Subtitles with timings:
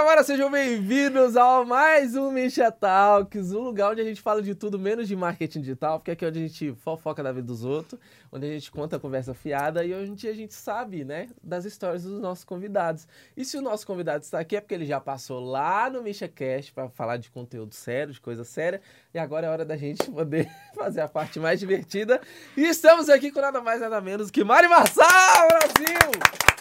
[0.00, 4.54] Chamara, sejam bem-vindos a mais um Misha Talks, um lugar onde a gente fala de
[4.54, 7.66] tudo menos de marketing digital, porque aqui é onde a gente fofoca da vida dos
[7.66, 8.00] outros,
[8.32, 12.04] onde a gente conta a conversa fiada e onde a gente sabe, né, das histórias
[12.04, 13.06] dos nossos convidados.
[13.36, 16.72] E se o nosso convidado está aqui é porque ele já passou lá no MishaCast
[16.72, 18.80] para falar de conteúdo sério, de coisa séria,
[19.12, 22.22] e agora é hora da gente poder fazer a parte mais divertida.
[22.56, 26.59] E estamos aqui com nada mais nada menos que Mari Marçal, Brasil!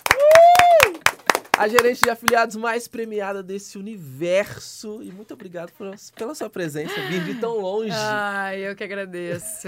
[1.60, 5.04] A gerente de afiliados mais premiada desse universo.
[5.04, 7.92] E muito obrigado por, pela sua presença, vir de tão longe.
[7.94, 9.68] Ai, eu que agradeço.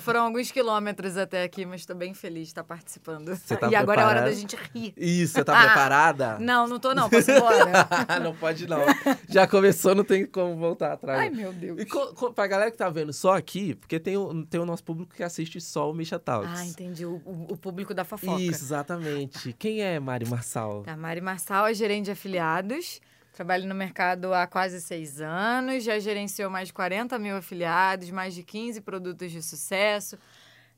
[0.00, 3.34] Foram alguns quilômetros até aqui, mas estou bem feliz de estar participando.
[3.34, 4.94] Você tá e agora é hora da gente rir.
[4.96, 6.38] Isso, você tá preparada?
[6.48, 7.88] Não, não tô não, posso ir embora.
[8.22, 8.80] não pode não.
[9.28, 11.20] Já começou, não tem como voltar atrás.
[11.20, 11.80] Ai, meu Deus.
[11.80, 14.84] E com, pra galera que tá vendo só aqui, porque tem o, tem o nosso
[14.84, 16.60] público que assiste só o Misha Talks.
[16.60, 17.04] Ah, entendi.
[17.04, 18.40] O, o, o público da fofoca.
[18.40, 19.52] Isso, exatamente.
[19.58, 20.82] Quem é Mari Marçal?
[20.82, 23.00] Tá, Mari Marçal é gerente de afiliados.
[23.38, 28.34] Trabalho no mercado há quase seis anos, já gerenciou mais de 40 mil afiliados, mais
[28.34, 30.18] de 15 produtos de sucesso.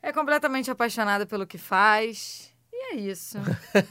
[0.02, 2.52] É completamente apaixonada pelo que faz.
[2.70, 3.38] E é isso.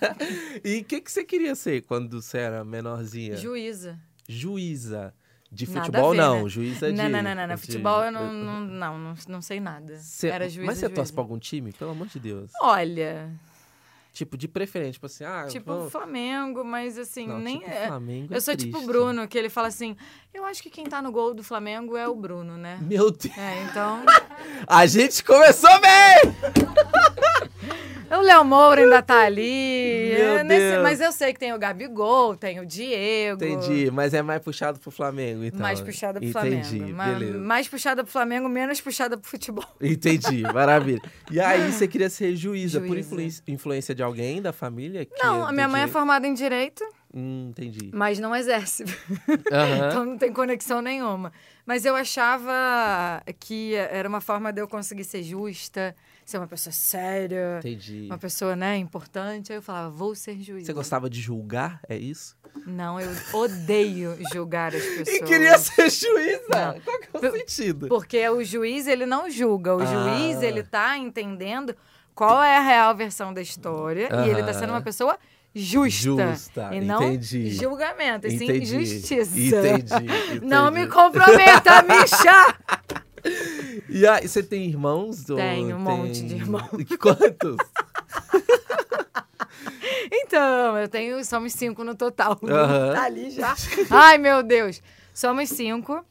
[0.64, 3.36] e o que, que você queria ser quando você era menorzinha?
[3.38, 4.00] Juíza.
[4.28, 5.16] Juíza.
[5.52, 6.44] De futebol, ver, não.
[6.44, 6.50] Né?
[6.50, 6.96] Juíza de.
[6.96, 7.56] Não, não, não, não.
[7.56, 7.62] De...
[7.62, 8.30] Futebol eu não,
[8.62, 9.98] não, não, não, sei nada.
[9.98, 10.28] Cê...
[10.28, 10.68] Era juíza.
[10.68, 10.96] Mas você juíza.
[10.96, 11.74] torce pra algum time?
[11.74, 12.52] Pelo amor de Deus.
[12.62, 13.32] Olha.
[14.20, 15.46] Tipo, de preferência, tipo assim, ah.
[15.48, 15.94] Tipo vamos...
[15.94, 17.60] Flamengo, mas assim, não, nem.
[17.60, 17.88] Tipo, é...
[17.88, 19.96] Flamengo é eu sou tipo o Bruno, que ele fala assim:
[20.34, 22.78] eu acho que quem tá no gol do Flamengo é o Bruno, né?
[22.82, 23.38] Meu Deus!
[23.38, 24.04] É, então.
[24.68, 26.36] A gente começou bem!
[28.12, 30.14] O Léo Moura ainda tá ali.
[30.18, 30.78] Meu é nesse...
[30.80, 33.44] Mas eu sei que tem o Gabigol, tem o Diego.
[33.44, 35.60] Entendi, mas é mais puxado pro Flamengo, então.
[35.60, 37.20] Mais puxado pro Entendi, Flamengo.
[37.20, 37.38] beleza.
[37.40, 39.66] Mais puxada pro Flamengo, menos puxada pro futebol.
[39.82, 41.02] Entendi, maravilha.
[41.32, 42.82] E aí você queria ser juíza, Juíza.
[42.82, 45.08] por influência, influência de alguém da família?
[45.22, 45.94] Não, é a minha mãe é direito?
[45.94, 47.90] formada em Direito, Hum, entendi.
[47.94, 48.84] mas não exerce.
[49.52, 49.88] Aham.
[49.88, 51.32] Então não tem conexão nenhuma.
[51.66, 55.96] Mas eu achava que era uma forma de eu conseguir ser justa,
[56.30, 58.06] ser uma pessoa séria, Entendi.
[58.08, 59.52] uma pessoa, né, importante.
[59.52, 60.68] Aí eu falava, vou ser juíza.
[60.68, 61.80] Você gostava de julgar?
[61.88, 62.38] É isso?
[62.66, 65.08] Não, eu odeio julgar as pessoas.
[65.08, 66.44] E queria ser juíza?
[66.50, 66.80] Não.
[67.12, 67.88] Qual é o sentido?
[67.88, 69.76] Porque o juiz, ele não julga.
[69.76, 69.86] O Ah.
[69.86, 71.76] juiz, ele tá entendendo
[72.16, 74.10] qual é a real versão da história.
[74.26, 75.18] E ele tá sendo uma pessoa
[75.56, 76.28] justa.
[76.32, 77.50] Justa, E não entendi.
[77.52, 78.66] julgamento, e sim Entendi.
[78.86, 79.40] justiça.
[79.40, 79.94] Entendi,
[80.46, 80.86] Não entendi.
[80.86, 82.56] me comprometa, Micha!
[83.90, 85.24] E aí, você tem irmãos?
[85.24, 86.70] Tenho um tem- monte de irmãos.
[87.00, 87.58] Quantos?
[90.12, 91.24] Então, eu tenho.
[91.26, 92.36] Somos cinco no total.
[92.36, 93.56] Tá ali já.
[93.90, 94.82] Ai, meu Deus.
[95.14, 96.04] Somos cinco,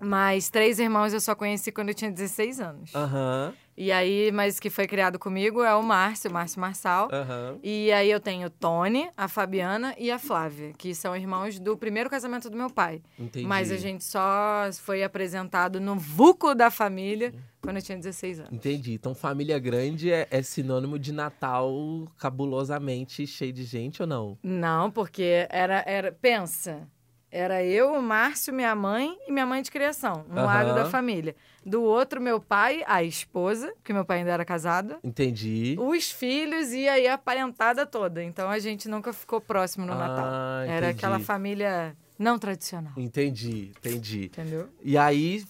[0.00, 2.94] mas três irmãos eu só conheci quando eu tinha 16 anos.
[2.94, 7.08] Aham, E aí, mas que foi criado comigo é o Márcio, o Márcio Marçal.
[7.12, 7.60] aham.
[7.62, 12.10] E aí eu tenho Tony, a Fabiana e a Flávia, que são irmãos do primeiro
[12.10, 13.00] casamento do meu pai.
[13.16, 13.46] Entendi.
[13.46, 18.52] Mas a gente só foi apresentado no vulco da família quando eu tinha 16 anos.
[18.52, 18.94] Entendi.
[18.94, 21.70] Então, família grande é, é sinônimo de Natal
[22.18, 24.36] cabulosamente cheio de gente ou não?
[24.42, 26.10] Não, porque era, era.
[26.10, 26.88] Pensa.
[27.30, 30.74] Era eu, o Márcio, minha mãe e minha mãe de criação, um lado Aham.
[30.76, 31.36] da família.
[31.64, 35.76] Do outro, meu pai, a esposa, que meu pai ainda era casado, Entendi.
[35.78, 38.24] os filhos e aí a parentada toda.
[38.24, 40.26] Então a gente nunca ficou próximo no Ah, Natal.
[40.62, 40.98] Era entendi.
[41.04, 42.94] aquela família não tradicional.
[42.96, 44.24] Entendi, entendi.
[44.24, 44.68] Entendeu?
[44.82, 45.44] E aí,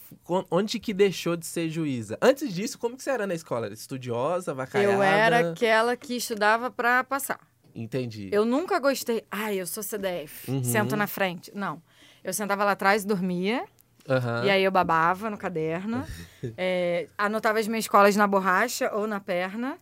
[0.50, 2.18] onde que deixou de ser juíza?
[2.20, 3.66] Antes disso, como que você era na escola?
[3.66, 4.92] Era Estudiosa, vacaiada?
[4.92, 7.38] Eu era aquela que estudava pra passar.
[7.78, 8.28] Entendi.
[8.32, 9.22] Eu nunca gostei.
[9.30, 10.50] Ai, eu sou CDF.
[10.50, 10.64] Uhum.
[10.64, 11.52] Sento na frente.
[11.54, 11.80] Não.
[12.24, 13.64] Eu sentava lá atrás e dormia.
[14.08, 14.44] Aham.
[14.44, 16.04] E aí eu babava no caderno.
[16.56, 19.78] é, anotava as minhas colas na borracha ou na perna.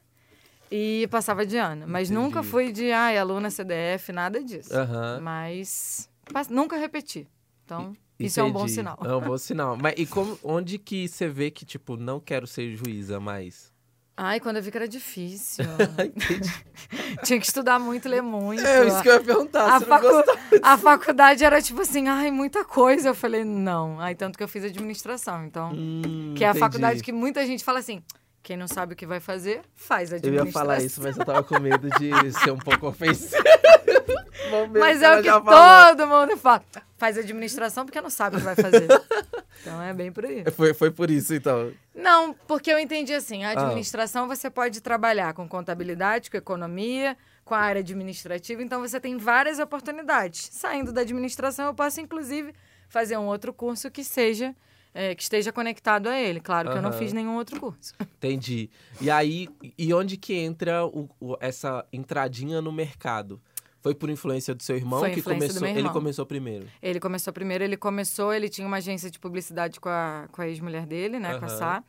[0.70, 1.86] E passava de ano.
[1.88, 2.26] Mas Entendi.
[2.26, 4.76] nunca fui de, ai, aluna CDF, nada disso.
[4.76, 5.20] Aham.
[5.22, 6.10] Mas
[6.50, 7.26] nunca repeti.
[7.64, 8.74] Então, isso é um bom Entendi.
[8.74, 8.98] sinal.
[9.02, 9.76] É um bom sinal.
[9.80, 13.72] Mas e como, onde que você vê que, tipo, não quero ser juíza mais?
[14.18, 15.64] Ai, quando eu vi que era difícil.
[16.16, 16.50] Entendi.
[17.22, 18.64] Tinha que estudar muito, ler muito.
[18.66, 19.76] É isso que eu ia perguntar.
[19.76, 20.24] a, facu-
[20.62, 23.10] a faculdade era tipo assim, ai, muita coisa.
[23.10, 24.00] Eu falei, não.
[24.00, 25.70] Aí tanto que eu fiz administração, então.
[25.74, 26.60] Hum, que é a entendi.
[26.60, 28.02] faculdade que muita gente fala assim:
[28.42, 30.46] quem não sabe o que vai fazer, faz Eu administração.
[30.46, 32.10] ia falar isso, mas eu tava com medo de
[32.40, 33.42] ser um pouco ofensivo.
[34.78, 36.62] Mas é o que todo mundo fala.
[36.98, 38.86] Faz administração porque não sabe o que vai fazer.
[39.60, 40.44] então é bem por aí.
[40.52, 41.72] Foi, foi por isso, então.
[41.94, 43.50] Não, porque eu entendi assim: Ah.
[43.50, 48.98] a administração você pode trabalhar com contabilidade, com economia, com a área administrativa, então você
[48.98, 50.48] tem várias oportunidades.
[50.52, 52.54] Saindo da administração, eu posso, inclusive,
[52.88, 54.54] fazer um outro curso que seja.
[54.98, 56.40] é, que esteja conectado a ele.
[56.40, 57.92] Claro que eu não fiz nenhum outro curso.
[58.16, 58.70] Entendi.
[58.98, 59.46] E aí,
[59.76, 63.38] e onde que entra o- o- essa entradinha no mercado?
[63.86, 65.66] Foi por influência do seu irmão Foi que começou.
[65.66, 66.66] Ele começou primeiro.
[66.82, 70.48] Ele começou primeiro, ele começou, ele tinha uma agência de publicidade com a, com a
[70.48, 71.48] ex-mulher dele, né, com a.
[71.48, 71.84] Sá.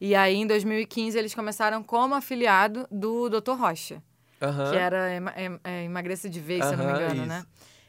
[0.00, 3.52] E aí, em 2015, eles começaram como afiliado do Dr.
[3.58, 4.02] Rocha,
[4.40, 4.70] Aham.
[4.70, 7.26] que era ema- em- é, emagreça de vez, se eu não me engano, isso.
[7.26, 7.44] né?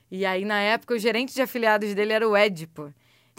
[0.10, 2.92] E aí, na época, o gerente de afiliados dele era o Edipo.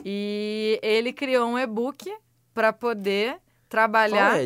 [0.04, 2.10] E ele criou um e-book
[2.54, 4.36] para poder Qual trabalhar.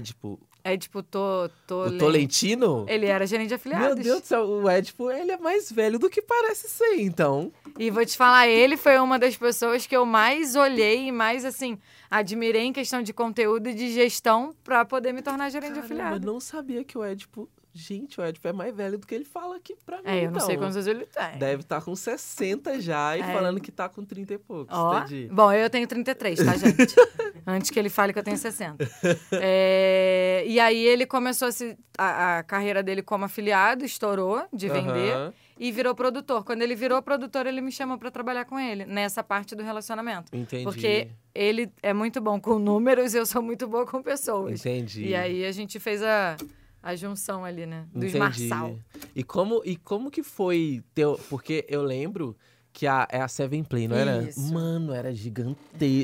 [0.67, 2.87] É, tipo, to, to, o Tolentino?
[2.89, 3.97] Ele era gerente de afiliados.
[3.97, 7.53] Meu Deus do céu, o Edipo, ele é mais velho do que parece ser, então.
[7.79, 11.45] E vou te falar, ele foi uma das pessoas que eu mais olhei e mais,
[11.45, 11.79] assim,
[12.11, 15.95] admirei em questão de conteúdo e de gestão para poder me tornar gerente de Caramba,
[15.95, 16.27] eu afiliado.
[16.27, 17.47] não sabia que o Edipo...
[17.77, 20.31] Gente, o Edipo é mais velho do que ele fala aqui pra mim, É, eu
[20.31, 20.65] não sei então.
[20.69, 21.39] quantos anos ele tem.
[21.39, 23.33] Deve estar com 60 já e É.
[23.33, 25.29] falando que tá com 30 e poucos, Ó, entendi.
[25.33, 26.95] bom, eu tenho 33, tá, gente?
[27.45, 28.89] Antes que ele fale que eu tenho 60.
[29.33, 34.69] É, e aí ele começou a, se- a- a carreira dele como afiliado, estourou de
[34.69, 36.45] vender e virou produtor.
[36.45, 40.35] Quando ele virou produtor, ele me chamou para trabalhar com ele nessa parte do relacionamento.
[40.35, 40.65] Entendi.
[40.65, 44.61] Porque ele é muito bom com números e eu sou muito boa com pessoas.
[44.61, 45.09] Entendi.
[45.09, 46.37] E aí a gente fez a,
[46.85, 47.87] a junção ali, né?
[47.93, 48.19] Dos Entendi.
[48.19, 48.79] Marçal.
[49.17, 51.19] E como, e como que foi teu...
[51.31, 52.37] Porque eu lembro
[52.73, 54.23] que a, é a Seven Play, não era?
[54.23, 54.53] Isso.
[54.53, 55.59] Mano, era gigante.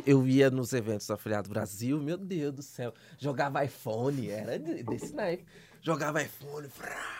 [0.06, 2.94] Eu ia nos eventos do Afiliado Brasil, meu Deus do céu.
[3.18, 5.44] Jogava iPhone, era de- desse naipe.
[5.82, 7.19] Jogava iPhone, frá,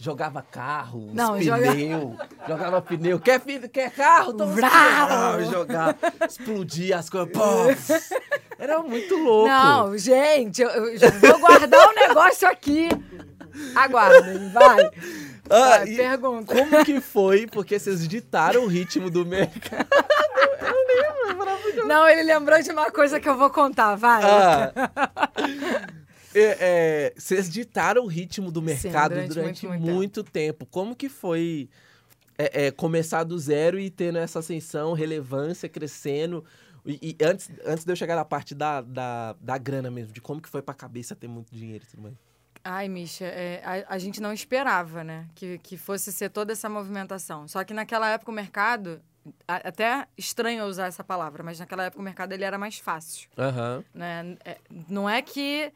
[0.00, 2.16] jogava carro, Não, joga- pneu,
[2.48, 3.20] jogava pneu.
[3.20, 4.32] Quer, filho, quer carro?
[4.32, 5.50] Pneus.
[5.50, 7.30] Jogava, explodia as coisas.
[7.30, 7.42] pô.
[8.58, 9.48] Era muito louco.
[9.48, 12.88] Não, gente, eu, eu vou guardar o negócio aqui.
[13.74, 14.90] Aguardem, vai.
[15.50, 16.54] Ah, vai pergunta.
[16.54, 17.46] Como que foi?
[17.46, 19.86] Porque vocês ditaram o ritmo do mercado.
[21.86, 24.22] Não, ele lembrou de uma coisa que eu vou contar, vai.
[24.24, 24.72] Ah,
[26.34, 30.66] é, é, vocês ditaram o ritmo do mercado durante durante, muito, muito, muito tempo.
[30.66, 31.68] Como que foi
[32.38, 36.44] é, é, começar do zero e tendo essa ascensão, relevância, crescendo?
[36.86, 40.20] E, e antes, antes de eu chegar na parte da, da, da grana mesmo, de
[40.20, 42.14] como que foi pra cabeça ter muito dinheiro e tudo mais.
[42.62, 45.26] Ai, Misha, é, a, a gente não esperava, né?
[45.34, 47.48] Que, que fosse ser toda essa movimentação.
[47.48, 49.00] Só que naquela época o mercado,
[49.48, 53.28] a- até estranho usar essa palavra, mas naquela época o mercado ele era mais fácil.
[53.38, 53.82] Aham.
[53.94, 54.36] né?
[54.44, 55.72] É, não é que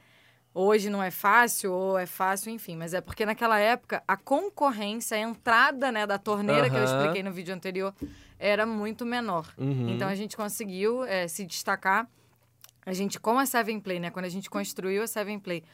[0.54, 5.16] hoje não é fácil ou é fácil, enfim, mas é porque naquela época a concorrência,
[5.16, 7.92] a entrada né, da torneira que eu expliquei no vídeo anterior
[8.38, 9.52] era muito menor.
[9.58, 9.90] Uhum.
[9.90, 12.08] Então a gente conseguiu é, se destacar.
[12.86, 14.10] A gente, com a Seven Play, né?
[14.10, 15.64] Quando a gente construiu a Seven Play,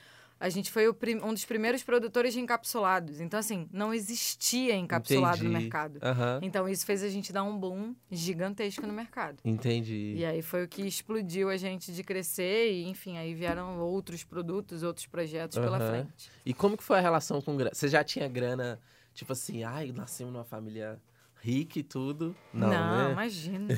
[0.41, 0.89] a gente foi
[1.23, 3.21] um dos primeiros produtores de encapsulados.
[3.21, 5.63] Então, assim, não existia encapsulado no Entendi.
[5.65, 5.99] mercado.
[6.03, 6.39] Aham.
[6.41, 9.39] Então, isso fez a gente dar um boom gigantesco no mercado.
[9.45, 10.15] Entendi.
[10.17, 14.25] E aí foi o que explodiu a gente de crescer e, enfim, aí vieram outros
[14.25, 15.91] produtos, outros projetos pela Aham.
[15.91, 16.31] frente.
[16.47, 17.75] E como que foi a relação com grana?
[17.75, 18.81] Você já tinha grana,
[19.13, 20.99] tipo assim, ai, nascemos numa família
[21.41, 22.37] rica e tudo?
[22.53, 23.13] Não, né?
[23.13, 23.75] imagina.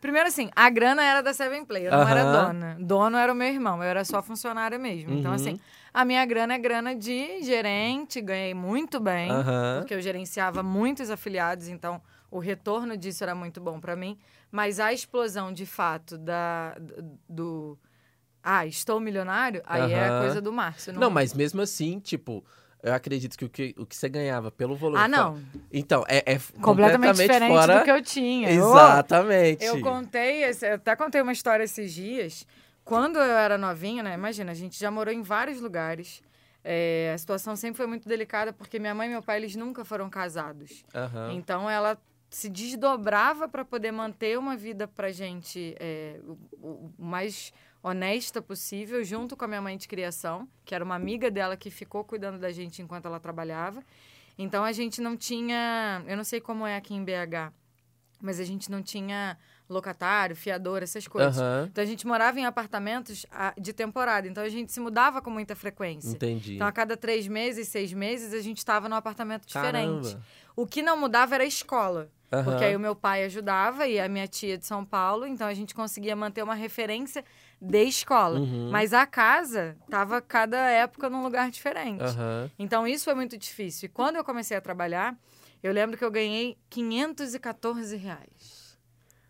[0.00, 2.32] Primeiro assim, a grana era da Seven Play, eu não era Aham.
[2.32, 2.76] dona.
[2.80, 5.12] Dono era o meu irmão, eu era só funcionária mesmo.
[5.12, 5.36] Então Uhum.
[5.36, 5.58] assim,
[5.92, 9.80] a minha grana é grana de gerente, ganhei muito bem, Aham.
[9.80, 12.00] porque eu gerenciava muitos afiliados, então
[12.30, 14.18] o retorno disso era muito bom para mim.
[14.50, 16.76] Mas a explosão, de fato, da,
[17.28, 17.78] do...
[18.42, 19.62] Ah, estou milionário?
[19.66, 20.92] Aí é a coisa do Márcio.
[20.94, 22.44] Não, mas mesmo assim, tipo,
[22.82, 25.02] eu acredito que o que, o que você ganhava pelo volume.
[25.02, 25.40] Ah, não.
[25.72, 27.78] Então, é, é Completamente completamente diferente fora.
[27.78, 28.50] do que eu tinha.
[28.50, 29.64] Exatamente.
[29.64, 32.46] Eu contei, eu até contei uma história esses dias.
[32.84, 34.14] Quando eu era novinha, né?
[34.14, 36.22] Imagina, a gente já morou em vários lugares.
[36.64, 39.84] É, a situação sempre foi muito delicada porque minha mãe e meu pai eles nunca
[39.84, 40.84] foram casados.
[40.94, 41.32] Aham.
[41.34, 41.96] Então ela
[42.30, 46.18] se desdobrava para poder manter uma vida pra gente é,
[46.60, 50.94] o- o mais honesta possível, junto com a minha mãe de criação, que era uma
[50.94, 53.82] amiga dela que ficou cuidando da gente enquanto ela trabalhava.
[54.36, 57.52] Então a gente não tinha, eu não sei como é aqui em BH,
[58.20, 59.36] mas a gente não tinha
[59.68, 61.38] locatário, fiador, essas coisas.
[61.38, 61.68] Aham.
[61.70, 65.30] Então a gente morava em apartamentos ah, de temporada, então a gente se mudava com
[65.30, 66.10] muita frequência.
[66.10, 66.54] Entendi.
[66.54, 70.08] Então, a cada três meses, seis meses, a gente estava num apartamento diferente.
[70.12, 70.22] Caramba.
[70.56, 72.10] O que não mudava era a escola.
[72.32, 72.44] Aham.
[72.44, 75.54] Porque aí o meu pai ajudava e a minha tia de São Paulo, então a
[75.54, 77.24] gente conseguia manter uma referência
[77.60, 78.40] de escola.
[78.40, 78.70] Uhum.
[78.70, 82.02] Mas a casa tava cada época num lugar diferente.
[82.02, 82.50] Aham.
[82.58, 83.86] Então isso foi muito difícil.
[83.86, 85.16] E quando eu comecei a trabalhar,
[85.62, 88.78] eu lembro que eu ganhei 514 reais.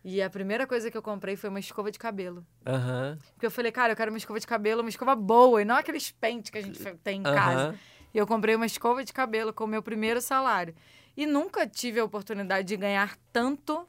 [0.03, 2.45] E a primeira coisa que eu comprei foi uma escova de cabelo.
[2.65, 3.17] Aham.
[3.33, 5.75] Porque eu falei, cara, eu quero uma escova de cabelo, uma escova boa, e não
[5.75, 7.75] aqueles pentes que a gente tem em casa.
[8.13, 10.73] E eu comprei uma escova de cabelo com o meu primeiro salário.
[11.17, 13.87] E nunca tive a oportunidade de ganhar tanto.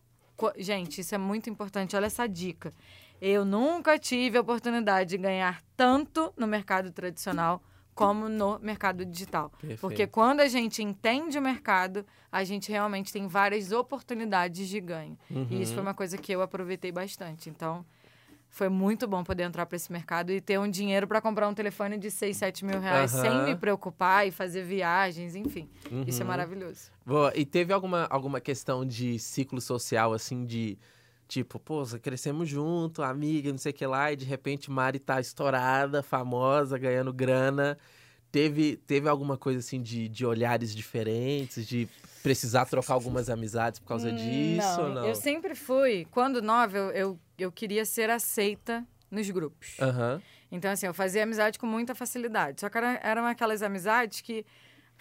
[0.59, 1.95] Gente, isso é muito importante.
[1.95, 2.73] Olha essa dica.
[3.21, 7.63] Eu nunca tive a oportunidade de ganhar tanto no mercado tradicional
[7.95, 9.51] como no mercado digital.
[9.61, 9.81] Perfeito.
[9.81, 15.19] Porque quando a gente entende o mercado, a gente realmente tem várias oportunidades de ganho.
[15.51, 15.89] E isso foi Uhum.
[15.89, 17.51] uma coisa que eu aproveitei bastante.
[17.51, 17.85] Então,
[18.49, 21.55] foi muito bom poder entrar para esse mercado e ter um dinheiro para comprar um
[21.55, 23.45] telefone de 6, 7 mil reais sem Aham.
[23.45, 25.69] me preocupar e fazer viagens, enfim.
[26.07, 26.29] Isso é Uhum.
[26.29, 26.91] maravilhoso.
[27.05, 27.33] Boa.
[27.37, 30.79] E teve alguma, alguma questão de ciclo social, assim, de
[31.31, 35.21] tipo, pô, crescemos junto, amiga, não sei o que lá, e de repente Mari tá
[35.21, 37.79] estourada, famosa, ganhando grana.
[38.33, 41.89] Teve, teve alguma coisa assim de, de olhares diferentes, de
[42.23, 45.03] precisar trocar algumas amizades por causa disso não?
[45.05, 49.77] Hum, Eu sempre fui, quando nova, eu, eu, eu queria ser aceita nos grupos.
[49.81, 50.21] Aham.
[50.53, 52.61] Então, assim, eu fazia amizade com muita facilidade.
[52.61, 54.45] Só que era- eram aquelas amizades que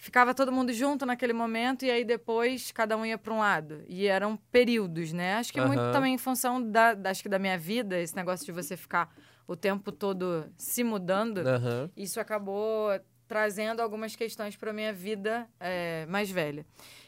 [0.00, 3.84] ficava todo mundo junto naquele momento e aí depois cada um ia para um lado.
[3.88, 5.34] E eram períodos, né?
[5.34, 5.92] Acho que muito Aham.
[5.92, 9.14] também em função da, da- acho que da minha vida, esse negócio de você ficar
[9.46, 11.90] o tempo todo se mudando, Aham.
[11.96, 12.88] isso acabou
[13.28, 16.64] trazendo algumas questões para minha vida é, mais velha.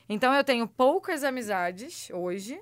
[0.08, 2.60] Então, eu tenho poucas amizades hoje,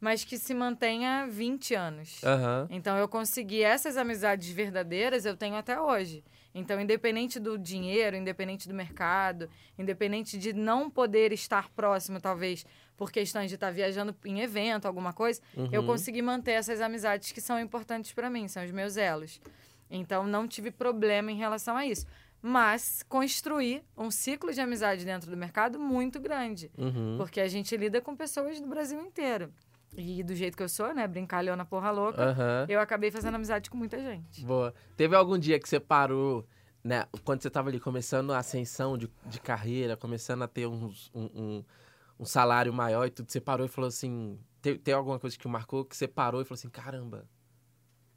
[0.00, 2.22] mas que se mantêm há 20 anos.
[2.24, 2.66] Aham.
[2.70, 6.24] Então eu consegui essas amizades verdadeiras, eu tenho até hoje.
[6.54, 12.66] Então, independente do dinheiro, independente do mercado, independente de não poder estar próximo, talvez
[12.96, 15.40] por questões de estar viajando em evento, alguma coisa,
[15.72, 15.86] eu Uhum.
[15.86, 19.40] consegui manter essas amizades que são importantes para mim, são os meus elos.
[19.90, 22.06] Então, não tive problema em relação a isso.
[22.40, 26.70] Mas construí um ciclo de amizade dentro do mercado muito grande.
[26.76, 27.14] Uhum.
[27.16, 29.52] Porque a gente lida com pessoas do Brasil inteiro.
[29.96, 31.06] E do jeito que eu sou, né?
[31.06, 32.66] Brincalhona porra louca Aham.
[32.68, 34.44] eu acabei fazendo amizade com muita gente.
[34.44, 34.72] Boa.
[34.96, 36.46] Teve algum dia que você parou,
[36.82, 37.04] né?
[37.24, 41.24] Quando você tava ali começando a ascensão de, de carreira, começando a ter uns- um,
[41.34, 41.64] um,
[42.20, 44.38] um salário maior e tudo, você parou e falou assim.
[44.62, 47.26] Tem, tem alguma coisa que marcou que você parou e falou assim, caramba.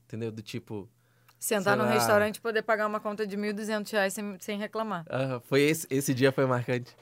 [0.06, 0.32] Entendeu?
[0.32, 0.90] Do tipo.
[1.38, 5.06] Sentar num restaurante e poder pagar uma conta de 1.200 reais sem, sem reclamar.
[5.12, 6.96] aham, foi esse, esse dia foi marcante.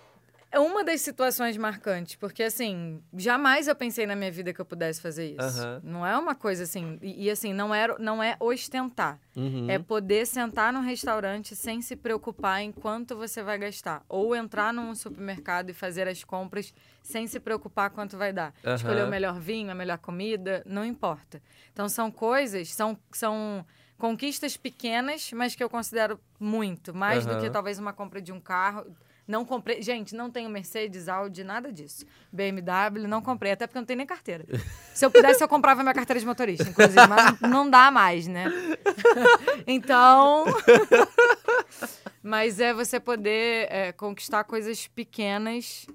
[0.54, 4.66] É uma das situações marcantes, porque assim, jamais eu pensei na minha vida que eu
[4.66, 5.60] pudesse fazer isso.
[5.60, 5.82] Aham.
[5.84, 9.20] Não é uma coisa assim, e, e, assim, não é, não é ostentar.
[9.36, 9.68] Uhum.
[9.68, 14.06] É poder sentar num restaurante sem se preocupar em quanto você vai gastar.
[14.08, 18.54] Ou entrar num supermercado e fazer as compras sem se preocupar quanto vai dar.
[18.64, 18.76] Aham.
[18.76, 21.42] Escolher o melhor vinho, a melhor comida, não importa.
[21.72, 23.66] Então são coisas, são, são
[23.98, 26.94] conquistas pequenas, mas que eu considero muito.
[26.94, 28.96] Mais do que talvez uma compra de um carro.
[29.28, 29.82] Não comprei.
[29.82, 32.06] Gente, não tenho Mercedes, Audi, nada disso.
[32.32, 34.46] BMW, não comprei, até porque eu não tenho nem carteira.
[34.94, 38.46] Se eu pudesse, eu comprava minha carteira de motorista, inclusive, mas não- dá mais, né?
[39.66, 40.46] Então.
[42.22, 45.86] Mas é você poder é, conquistar coisas pequenas,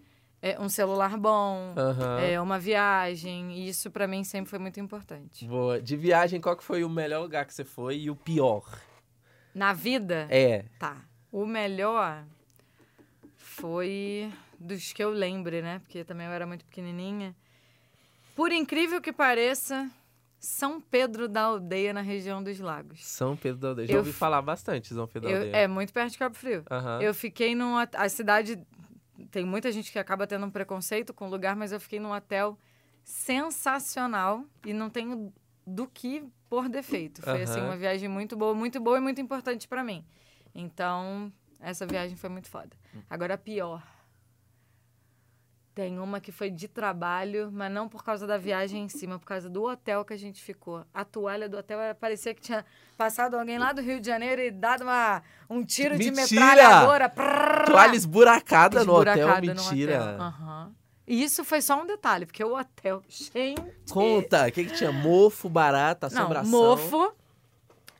[0.43, 2.21] é, um celular bom, Aham.
[2.21, 3.53] é, uma viagem.
[3.53, 5.47] E isso pra mim sempre foi muito importante.
[5.47, 5.81] Boa.
[5.81, 8.79] De viagem, qual que foi o melhor lugar que você foi e o pior?
[9.55, 10.65] Na vida, É.
[10.79, 10.99] tá.
[11.33, 12.25] O melhor
[13.61, 15.79] foi dos que eu lembre, né?
[15.81, 17.35] Porque também eu era muito pequenininha.
[18.35, 19.91] Por incrível que pareça,
[20.39, 23.05] São Pedro da Aldeia, na região dos Lagos.
[23.05, 23.89] São Pedro da Aldeia.
[23.89, 25.57] Já Eu ouvi f- falar bastante São Pedro da Eu- Aldeia.
[25.57, 26.65] é muito perto de Cabo Frio.
[26.71, 27.01] Aham.
[27.03, 27.77] Eu fiquei num.
[27.81, 28.59] hot- A cidade.
[29.33, 32.13] Tem muita gente que acaba tendo um preconceito com o lugar, mas eu fiquei num
[32.13, 32.57] hotel
[33.03, 35.33] sensacional e não tenho
[35.67, 37.21] do que por defeito.
[37.23, 37.71] Foi assim Aham.
[37.71, 40.05] uma viagem muito boa, muito boa e muito importante pra mim.
[40.55, 42.71] Então, essa viagem foi muito foda.
[43.09, 43.83] Agora a pior.
[45.75, 49.27] Tem uma que foi de trabalho, mas não por causa da viagem em cima, por
[49.27, 50.85] causa do hotel que a gente ficou.
[50.93, 52.65] A toalha do hotel era- parecia que tinha
[52.97, 56.41] passado alguém lá do Rio de Janeiro e dado uma, um tiro de Mentira!
[56.47, 57.09] metralhadora.
[57.09, 60.03] Prrrr, Toalha esburacada no hotel, esburacada no mentira.
[60.03, 60.21] hotel.
[60.21, 60.75] Aham.
[61.07, 63.55] E isso foi só um detalhe, porque o hotel, gente...
[63.89, 64.91] Conta, o que, que tinha?
[64.91, 66.51] Mofo, barata, Não, assombração.
[66.51, 67.15] mofo.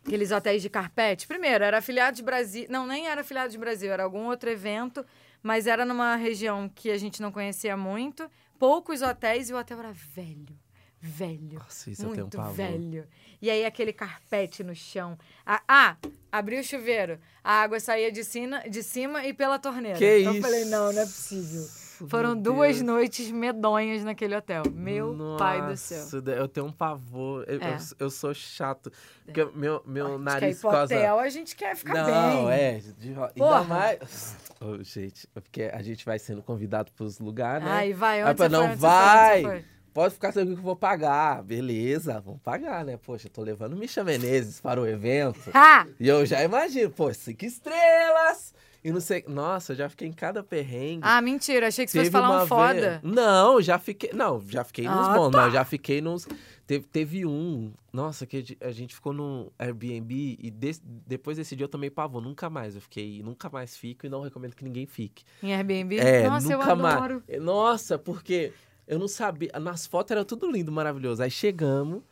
[0.09, 1.27] Aqueles hotéis de carpete.
[1.27, 2.67] Primeiro, era afiliado de Brasil.
[2.71, 5.05] Não, nem era afiliado de Brasil, era algum outro evento,
[5.43, 8.27] mas era numa região que a gente não conhecia muito.
[8.59, 10.59] Poucos hotéis e o hotel era velho.
[10.99, 11.59] Velho.
[11.59, 12.55] Nossa, isso eu tenho um muito pavor.
[12.55, 13.07] velho.
[13.41, 15.19] E aí aquele carpete no chão.
[15.45, 15.97] Ah, ah,
[16.33, 17.21] abriu o chuveiro.
[17.45, 19.99] A água saía de cima, de cima e pela torneira.
[19.99, 20.41] Que eu isso?
[20.41, 21.69] falei, não, não é possível.
[22.07, 22.87] Foram duas Deus.
[22.87, 24.63] noites medonhas naquele hotel.
[24.73, 25.99] Meu pai do céu.
[25.99, 27.45] Nossa, Eu tenho um pavor.
[27.49, 27.75] Eu, É.
[27.75, 28.93] eu, eu sou chato.
[29.25, 32.55] Porque meu, meu A gente quer ir nariz hotel, a gente quer ficar Não, bem.
[32.55, 32.81] é.
[32.99, 33.65] de- Ainda Porra.
[33.65, 34.37] mais...
[34.61, 37.71] Ô, gente, é porque a gente vai sendo convidado pros lugares, né?
[37.73, 38.69] Ai, vai, Aí, onde pô, você não, foi?
[38.71, 39.43] Onde você vai.
[39.43, 39.51] foi?
[39.51, 39.79] Onde você foi?
[39.95, 41.43] Pode ficar tranquilo que eu vou pagar.
[41.43, 42.97] Beleza, vamos pagar, né?
[42.97, 45.51] Poxa, eu tô levando Misha Menezes para o evento.
[45.53, 45.87] Ha!
[45.99, 48.55] E eu já imagino, pô, cinco estrelas.
[48.85, 49.25] E não sei.
[49.27, 51.01] Nossa, eu já fiquei em cada perrengue.
[51.03, 51.67] Ah, mentira.
[51.69, 53.01] Achei que você fosse falar um foda.
[53.01, 54.11] vez- Não, já fiquei.
[54.13, 55.39] Não, já fiquei nos Ah, bons, tá.
[55.43, 56.29] mas já fiquei nos.
[56.67, 57.73] Teve, teve um.
[57.93, 62.23] Nossa, que a gente- ficou no Airbnb e des- depois desse dia eu tomei pavor.
[62.23, 62.75] Nunca mais.
[62.77, 63.23] Eu fiquei.
[63.23, 65.25] Nunca mais fico e não recomendo que ninguém fique.
[65.43, 65.99] Em Airbnb?
[65.99, 66.97] É, Nossa, nunca eu mais.
[66.97, 67.23] adoro.
[67.41, 68.53] Nossa, porque
[68.87, 69.51] eu não sabia.
[69.61, 71.23] Nas fotos era tudo lindo, maravilhoso.
[71.23, 72.03] Aí chegamos,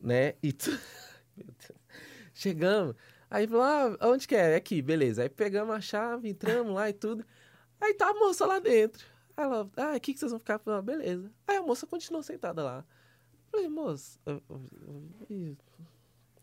[0.00, 0.34] né?
[0.42, 0.70] E tu...
[1.36, 1.78] Meu Deus.
[2.32, 2.94] Chegamos.
[3.30, 4.52] Aí falou, ah, onde que é?
[4.52, 5.22] É aqui, beleza.
[5.22, 7.24] Aí pegamos a chave, entramos lá e tudo.
[7.80, 9.04] Aí tá a moça lá dentro.
[9.36, 10.58] Ela, ah, aqui que vocês vão ficar?
[10.58, 11.30] Falei, ah, beleza.
[11.46, 12.84] Aí a moça continuou sentada lá.
[13.50, 14.18] Falei, moça,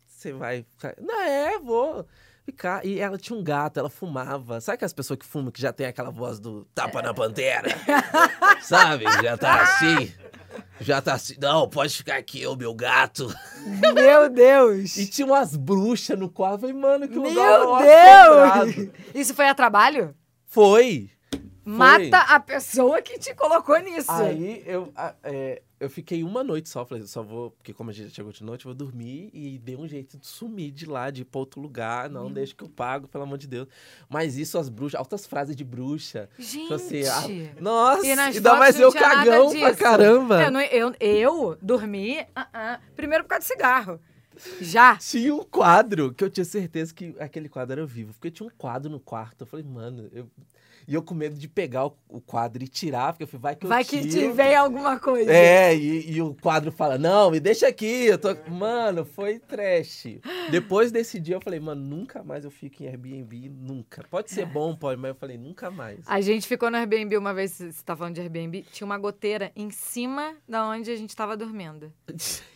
[0.08, 0.96] você vai ficar?
[1.02, 2.06] Não, é, vou
[2.46, 2.86] ficar.
[2.86, 4.62] E ela tinha um gato, ela fumava.
[4.62, 7.70] Sabe aquelas pessoas que fumam que já tem aquela voz do tapa na pantera?
[8.62, 9.06] Sabe?
[9.22, 10.14] Já tá assim.
[10.84, 11.36] Já tá assim.
[11.40, 13.34] Não, pode ficar aqui, ô meu gato.
[13.94, 14.98] Meu Deus!
[14.98, 16.56] E tinha umas bruxas no quarto.
[16.56, 17.78] Eu Falei, mano, que lugar Meu
[18.76, 18.90] Deus!
[19.16, 20.14] Isso foi a trabalho?
[20.46, 21.10] Foi.
[21.66, 24.12] Mata a pessoa que te colocou nisso.
[24.12, 27.94] Aí eu, a- é, eu fiquei uma noite só, falei, só vou, porque como a
[27.94, 31.10] gente chegou de noite, eu vou dormir e dei um jeito de sumir de lá,
[31.10, 32.10] de ir pra outro lugar.
[32.10, 33.68] Não, deixa que eu pago, pelo amor de Deus.
[34.10, 36.30] Mas isso, as bruxas, altas frases de bruxa.
[36.38, 36.62] Gente!
[36.64, 37.22] Tipo assim, ah,
[37.62, 40.44] nossa, E ainda mais eu cagão pra caramba.
[40.44, 44.00] Eu, não- eu, eu dormi, ah, ah, primeiro por causa de cigarro.
[44.60, 44.96] Já.
[44.98, 48.14] Tinha um quadro que eu tinha certeza que aquele quadro era vivo.
[48.14, 49.42] Porque tinha um quadro no quarto.
[49.42, 50.28] Eu falei, mano, eu.
[50.88, 53.56] E eu com medo de pegar o, o quadro e tirar, porque eu falei, vai
[53.56, 54.10] que eu Vai que tiro.
[54.10, 55.32] te vem alguma coisa.
[55.32, 58.30] É, e, e o quadro fala, não, me deixa aqui, eu tô...
[58.50, 60.20] Mano, foi trash.
[60.52, 64.04] Depois desse dia eu falei, mano, nunca mais eu fico em Airbnb, nunca.
[64.10, 66.00] Pode ser bom, pode, mas eu falei, nunca mais.
[66.06, 69.52] A gente ficou no Airbnb uma vez, você tá falando de Airbnb, tinha uma goteira
[69.56, 71.92] em cima da onde a gente tava dormindo.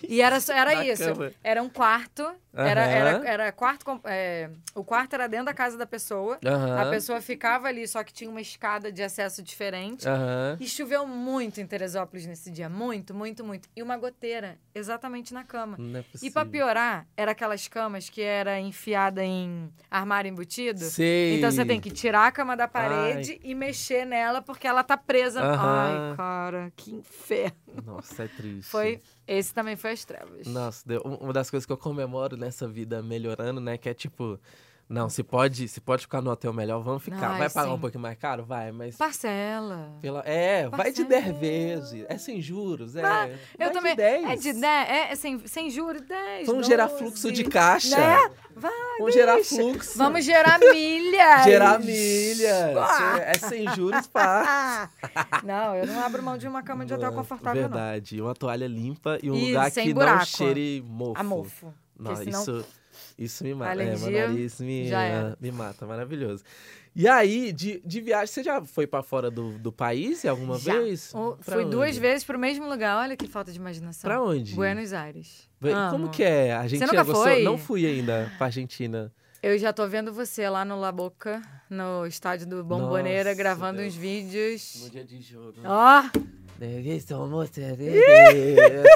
[0.09, 1.03] E era, era Na isso.
[1.03, 1.31] cama.
[1.43, 2.23] Era um quarto.
[2.57, 2.91] Era, Aham.
[2.91, 4.01] era, era quarto.
[4.05, 6.39] é, o quarto era dentro da casa da pessoa.
[6.43, 10.07] A Aham, pessoa ficava ali, só que tinha uma escada de acesso diferente.
[10.07, 10.57] aham.
[10.59, 12.67] E choveu muito em Teresópolis nesse dia.
[12.67, 13.69] Muito, muito, muito.
[13.75, 15.77] E uma goteira exatamente na cama.
[15.77, 20.79] Não é E pra piorar, era aquelas camas que era enfiada em armário embutido.
[20.85, 21.35] Sei.
[21.37, 24.97] Então você tem que tirar a cama da parede e mexer nela porque ela tá
[24.97, 25.41] presa.
[25.43, 27.55] Ai, cara, que inferno.
[27.85, 28.69] Nossa, é triste.
[28.69, 28.99] Foi.
[29.27, 30.47] Esse também foi as trevas.
[30.47, 33.77] Nossa, deu- um- uma das coisas que eu comemoro nessa vida melhorando, né?
[33.77, 34.39] Que é tipo,
[34.89, 37.31] não, se pode, se pode ficar no hotel melhor, vamos ficar.
[37.31, 37.73] Ai, vai pagar sim.
[37.75, 38.45] um pouquinho mais caro?
[38.45, 38.95] Vai, mas.
[38.95, 39.91] Parcela.
[40.01, 41.33] Pela, é, vai de Parcela.
[41.33, 42.05] 10 vezes.
[42.07, 43.03] É sem juros, é.
[43.03, 43.91] Ah, vai Eu também.
[43.91, 44.23] De 10.
[44.29, 46.47] É de 10, é, é sem, sem juros, 10.
[46.47, 46.99] Vamos gerar 12.
[46.99, 47.97] fluxo de caixa.
[47.97, 48.31] Né?
[48.55, 49.97] Vai, Vamos gerar fluxo.
[49.97, 51.43] Vamos gerar milhas.
[51.43, 52.77] gerar milhas.
[52.77, 53.19] Ah.
[53.19, 54.89] É sem juros, pá.
[55.43, 58.21] Não, eu não abro mão de uma cama de hotel confortável, Verdade.
[58.21, 60.17] Uma toalha limpa e um E lugar que buraco.
[60.19, 61.13] não cheire mofo.
[61.13, 61.21] não.
[61.21, 61.73] A mofo.
[61.99, 62.65] Não, senão- isso,
[63.17, 63.71] isso me mata.
[63.71, 65.37] Alergia, é, nariz me, era.
[65.39, 65.85] me mata.
[65.85, 66.43] Maravilhoso.
[66.95, 70.73] E aí, de, de viagem, você já foi pra fora do, do país alguma Já.
[70.79, 71.13] vez?
[71.13, 71.69] O- Fui onde?
[71.69, 72.97] duas vezes pro mesmo lugar.
[73.03, 74.07] Olha que falta de imaginação.
[74.09, 74.55] Pra onde?
[74.55, 75.47] Buenos Aires.
[75.61, 76.09] Ve- Como Amo.
[76.09, 76.53] que é?
[76.55, 77.23] A gente nunca gostou?
[77.23, 77.43] foi?
[77.43, 79.11] Não fui ainda pra Argentina.
[79.43, 83.77] Eu já tô vendo você lá no La Boca, no estádio do Bomboneira, Nossa, gravando
[83.77, 83.93] Deus.
[83.93, 84.89] uns vídeos.
[84.91, 85.53] dia de jogo.
[85.63, 86.03] Ó!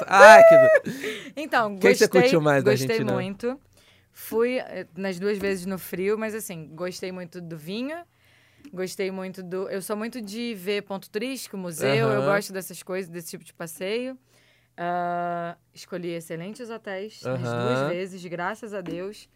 [0.07, 1.33] Ai, que...
[1.35, 3.13] Então, que gostei, você curtiu mais da gostei Argentina?
[3.13, 3.59] muito.
[4.11, 7.97] Fui eh, nas duas vezes no frio, mas assim, gostei muito do vinho.
[8.73, 9.69] Gostei muito do.
[9.69, 12.35] Eu sou muito de ver ponto turístico, museu, eu Aham.
[12.35, 14.17] gosto dessas coisas, desse tipo de passeio.
[14.77, 17.63] Ah, escolhi excelentes hotéis nas Aham.
[17.63, 19.27] duas vezes, graças a Deus.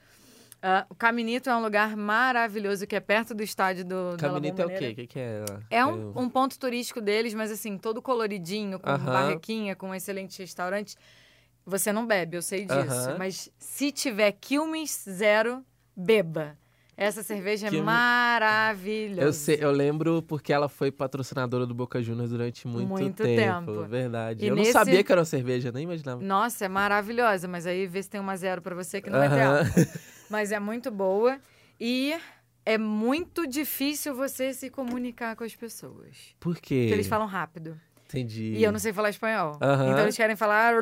[0.62, 4.66] Ah, o Caminito é um lugar maravilhoso que é perto do estádio do Caminito é
[4.66, 4.90] o quê?
[4.92, 5.44] O que, que é?
[5.70, 10.96] É um, um ponto turístico deles, mas assim, todo coloridinho, com barraquinha, com excelentes restaurantes.
[11.66, 13.16] Você não bebe, eu sei disso.
[13.18, 15.64] Mas se tiver Quilmes Zero,
[15.96, 16.58] beba.
[16.98, 19.22] Essa cerveja é Quilmes- maravilhosa.
[19.22, 23.66] Eu, sei, eu lembro porque ela foi patrocinadora do Boca Juniors durante muito, Muito tempo.
[23.74, 23.84] tempo.
[23.86, 24.46] Verdade.
[24.46, 26.22] E eu nesse- não sabia que era uma cerveja, nem imaginava.
[26.22, 29.30] Nossa, é maravilhosa, mas aí vê se tem uma zero pra você que não vai
[29.30, 30.00] ter álcool.
[30.30, 31.38] Mas é muito boa
[31.80, 32.16] e
[32.66, 36.16] é muito difícil você se comunicar com as pessoas.
[36.40, 36.84] Por quê?
[36.84, 37.78] Porque eles falam rápido.
[38.08, 38.54] Entendi.
[38.54, 39.56] E eu não sei falar espanhol.
[39.56, 40.74] Então eles querem falar.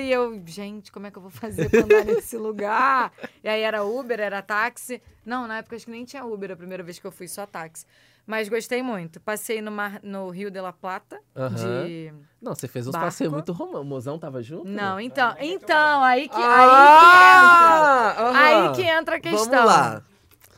[0.00, 3.12] E eu, gente, como é que eu vou fazer pra andar nesse lugar?
[3.42, 5.00] E aí era Uber, era táxi.
[5.24, 7.46] Não, na época acho que nem tinha Uber a primeira vez que eu fui, só
[7.46, 7.86] táxi.
[8.26, 9.20] Mas gostei muito.
[9.20, 11.20] Passei no, mar, no Rio de la Plata.
[11.56, 12.10] De.
[12.40, 13.06] Não, você fez uns Barco.
[13.06, 13.82] passeios muito românticos.
[13.82, 14.66] O mozão tava junto?
[14.68, 15.36] Não, então.
[15.38, 18.14] Então, aí que, Ah!
[18.16, 18.38] aí que entra.
[18.40, 19.50] Aí que entra a questão.
[19.50, 20.02] Vamos lá.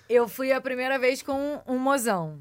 [0.09, 2.39] Eu fui a primeira vez com um mozão.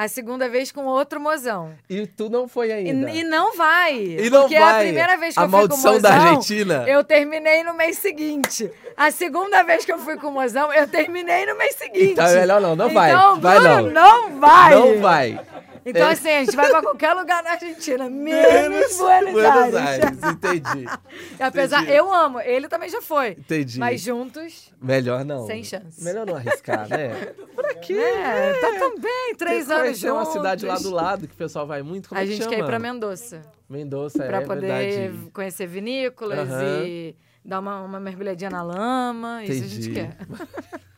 [0.00, 1.72] A segunda vez com outro mozão.
[1.90, 3.10] E tu não foi E, ainda.
[3.10, 3.96] e não vai.
[3.96, 4.84] E não porque a vai.
[4.84, 6.84] primeira vez que A eu fui com o mozão, da Argentina.
[6.86, 8.70] eu terminei no mês seguinte.
[8.96, 12.12] A segunda vez que eu fui com o mozão, eu terminei no mês seguinte.
[12.12, 13.10] Então é melhor não, não vai.
[13.10, 14.28] Então, Vai Bruno, não.
[14.30, 14.74] não vai.
[14.74, 15.40] Não vai.
[15.84, 16.12] Então, É.
[16.12, 20.18] assim, a gente vai pra qualquer lugar na Argentina, menos Buenos, Aires.
[20.22, 20.86] entendi.
[21.38, 21.96] E apesar, Entendi.
[21.96, 23.30] eu amo, ele também já foi.
[23.30, 23.78] Entendi.
[23.78, 25.46] Mas juntos, Melhor não.
[25.46, 26.02] Sem chance.
[26.02, 27.10] Melhor não arriscar, né?
[27.54, 27.94] Pra quê?
[27.94, 28.54] né?
[28.60, 30.32] Tá tão bem, três Tem anos conhecer uma juntos.
[30.32, 32.08] cidade lá do lado que o pessoal vai muito.
[32.08, 32.50] Como A é gente chama?
[32.50, 33.42] quer ir pra Mendoza.
[33.68, 35.30] Mendoza, pra é poder verdade.
[35.32, 36.48] conhecer vinícolas
[36.86, 37.14] e
[37.44, 39.44] dar uma, uma mergulhadinha na lama.
[39.44, 39.94] Isso a gente Entendi.
[39.94, 40.16] quer.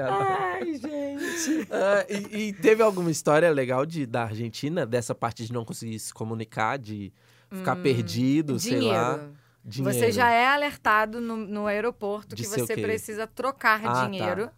[0.00, 1.19] Ai, gente.
[1.70, 5.98] Ah, e, e teve alguma história legal de, da Argentina, dessa parte de não conseguir
[5.98, 7.12] se comunicar, de
[7.50, 9.14] ficar perdido, sei lá?
[9.14, 9.40] Dinheiro.
[9.64, 9.98] Dinheiro.
[9.98, 14.06] Você já é alertado no, no aeroporto De que você precisa trocar Ah, tá.
[14.06, 14.50] dinheiro.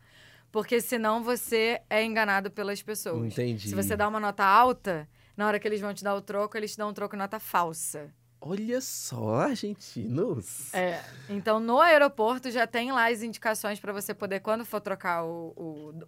[0.50, 3.32] Porque senão você é enganado pelas pessoas.
[3.32, 3.68] Entendi.
[3.68, 6.56] Se você dá uma nota alta, na hora que eles vão te dar o troco,
[6.56, 8.12] eles te dão um troco em nota falsa.
[8.44, 10.74] Olha só, argentinos.
[10.74, 11.00] É.
[11.28, 15.52] Então, no aeroporto já tem lá as indicações para você poder, quando for trocar o,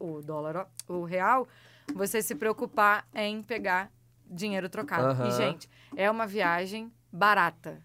[0.01, 1.47] o, o dólar, o real,
[1.95, 3.89] você se preocupar em pegar
[4.27, 5.11] dinheiro trocado.
[5.11, 5.29] Aham.
[5.29, 7.81] E, gente, é uma viagem barata.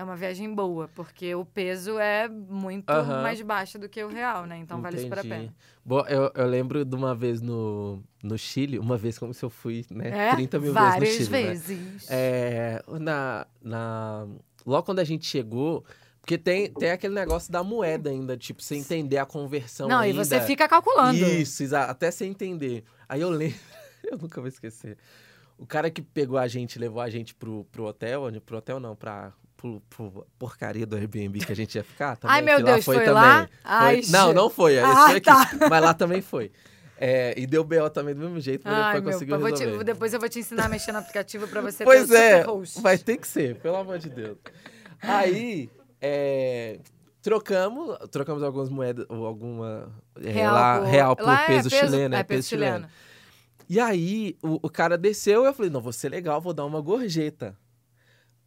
[0.00, 4.46] É uma viagem boa, porque o peso é muito mais baixo do que o real,
[4.46, 4.56] né?
[4.56, 5.42] Então vale super a Entendi.
[5.42, 5.54] pena.
[5.84, 9.50] Bom, eu, eu lembro de uma vez no, no Chile, uma vez como se eu
[9.50, 10.30] fui, né?
[10.30, 10.34] É?
[10.36, 11.50] 30 mil Várias vezes no Chile, né?
[11.50, 12.06] vezes.
[12.10, 14.26] É, na, na,
[14.64, 15.84] logo quando a gente chegou,
[16.22, 20.18] porque tem, tem aquele negócio da moeda ainda, tipo, você entender a conversão Não, ainda.
[20.18, 21.18] e você fica calculando.
[21.18, 22.84] Isso, exato, até você entender.
[23.06, 23.58] Aí eu lembro,
[24.10, 24.96] eu nunca vou esquecer.
[25.58, 28.96] O cara que pegou a gente, levou a gente pro, pro hotel, pro hotel não,
[28.96, 32.16] pra pro, pro porcaria do Airbnb que a gente ia ficar.
[32.16, 33.12] Também, Ai, meu Deus, foi também.
[33.12, 33.40] lá?
[33.46, 35.50] Foi- Ai, não, não foi, esse Ah, foi aqui, tá.
[35.68, 36.50] mas lá também foi.
[36.96, 39.64] É, e deu BO também do mesmo jeito, mas Ai, depois conseguiu eu vou te-
[39.64, 39.84] resolver.
[39.84, 42.44] depois eu vou te ensinar a mexer no aplicativo para você Pois ter é,
[42.80, 44.36] vai ter que ser, pelo amor de Deus.
[45.02, 45.70] Aí,
[46.00, 46.78] é,
[47.22, 49.90] trocamos, trocamos algumas moedas, ou alguma
[50.22, 52.88] é, Real lá, por- real por lá é peso, peso- chileno, é, é peso chileno.
[53.68, 56.64] E aí, o, o cara desceu e eu falei, não, vou ser legal, vou dar
[56.66, 57.56] uma gorjeta.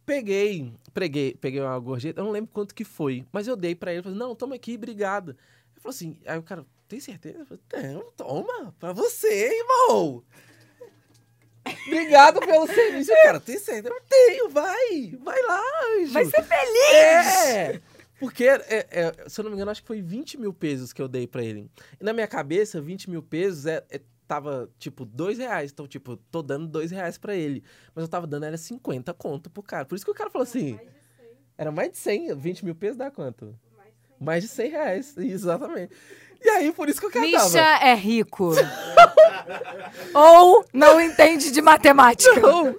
[0.06, 3.92] Peguei, peguei, peguei uma gorjeta, eu não lembro quanto que foi, mas eu dei pra
[3.92, 5.30] ele, falei, não, toma aqui, obrigado.
[5.30, 7.38] Ele falou assim, aí o cara, tem certeza?
[7.38, 10.22] Eu falei, não, toma, pra você, irmão.
[11.86, 13.10] Obrigado pelo serviço.
[13.22, 13.94] Cara, tem certeza?
[13.94, 15.62] Eu tenho, vai, vai lá,
[15.98, 16.12] anjo.
[16.12, 17.26] Vai ser feliz!
[17.46, 17.80] É!
[18.20, 21.02] Porque, é, é, se eu não me engano, acho que foi 20 mil pesos que
[21.02, 21.70] eu dei pra ele.
[22.00, 25.70] E na minha cabeça, 20 mil pesos é, é- tava, tipo, dois reais.
[25.72, 27.62] Então, tipo, tô dando dois reais pra ele.
[27.94, 29.84] Mas eu tava dando, era 50 conto pro cara.
[29.84, 30.78] Por isso que o cara falou assim...
[31.56, 32.34] Era mais de 100.
[32.34, 33.56] 20 mil pesos dá quanto?
[34.20, 35.16] Mais de 100 reais.
[35.18, 35.94] Exatamente.
[36.44, 38.52] E aí, por isso que o cara Misha é rico.
[40.14, 42.38] Ou não entende de matemática.
[42.40, 42.74] Não,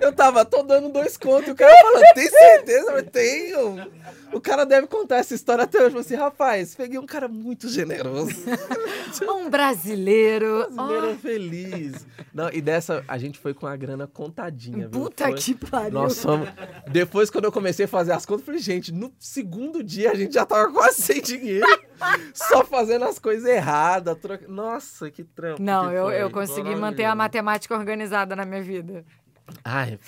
[0.00, 1.48] eu tava, tô dando dois contos.
[1.48, 2.90] E o cara falou, tem certeza?
[2.92, 3.90] Eu tenho.
[4.32, 5.90] O cara deve contar essa história até hoje.
[5.90, 8.32] Falei assim, rapaz, peguei um cara muito generoso.
[9.22, 10.68] Um brasileiro.
[10.70, 12.06] Brasileiro feliz.
[12.34, 15.00] Não, e dessa, a gente foi com a grana contadinha, Oh, viu?
[15.04, 15.92] puta Foi- que pariu.
[15.92, 16.46] Nós fomos...
[16.90, 20.14] Depois, quando eu comecei a fazer as contas, eu falei, gente, no segundo dia a
[20.14, 21.66] gente já tava quase sem dinheiro.
[22.34, 24.16] Só fazendo as coisas erradas.
[24.18, 25.62] troca- Nossa, que trampo.
[25.62, 29.04] Não, que eu, eu consegui manter a matemática organizada na minha vida.
[29.64, 29.98] Ai,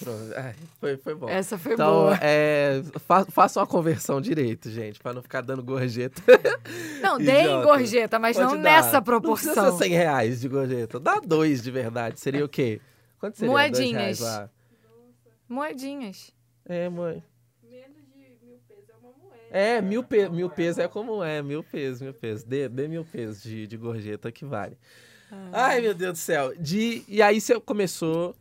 [0.79, 1.26] foi, foi bom.
[1.26, 2.18] Essa foi então, boa.
[2.20, 6.20] é, fa façam a conversão direito, gente, pra não ficar dando gorjeta.
[7.00, 8.83] Não, deem gorjeta, mas Pode não dar.
[8.83, 9.55] nessa Não proporção.
[9.55, 11.00] precisa 100 reais de gorjeta.
[11.00, 12.20] Dá dois de verdade.
[12.20, 12.83] Seria o quê?
[13.18, 14.20] Quanto seria Moedinhas.
[15.48, 16.33] Moedinhas.
[16.66, 17.22] É, mãe.
[19.50, 22.44] É, mil, pe mil pesos é como é, mil pesos, mil pesos.
[22.44, 24.78] Dê, dê mil pesos de, de gorjeta que vale.
[25.52, 26.54] Ai, meu Deus do céu.
[26.56, 28.34] De, e aí você começou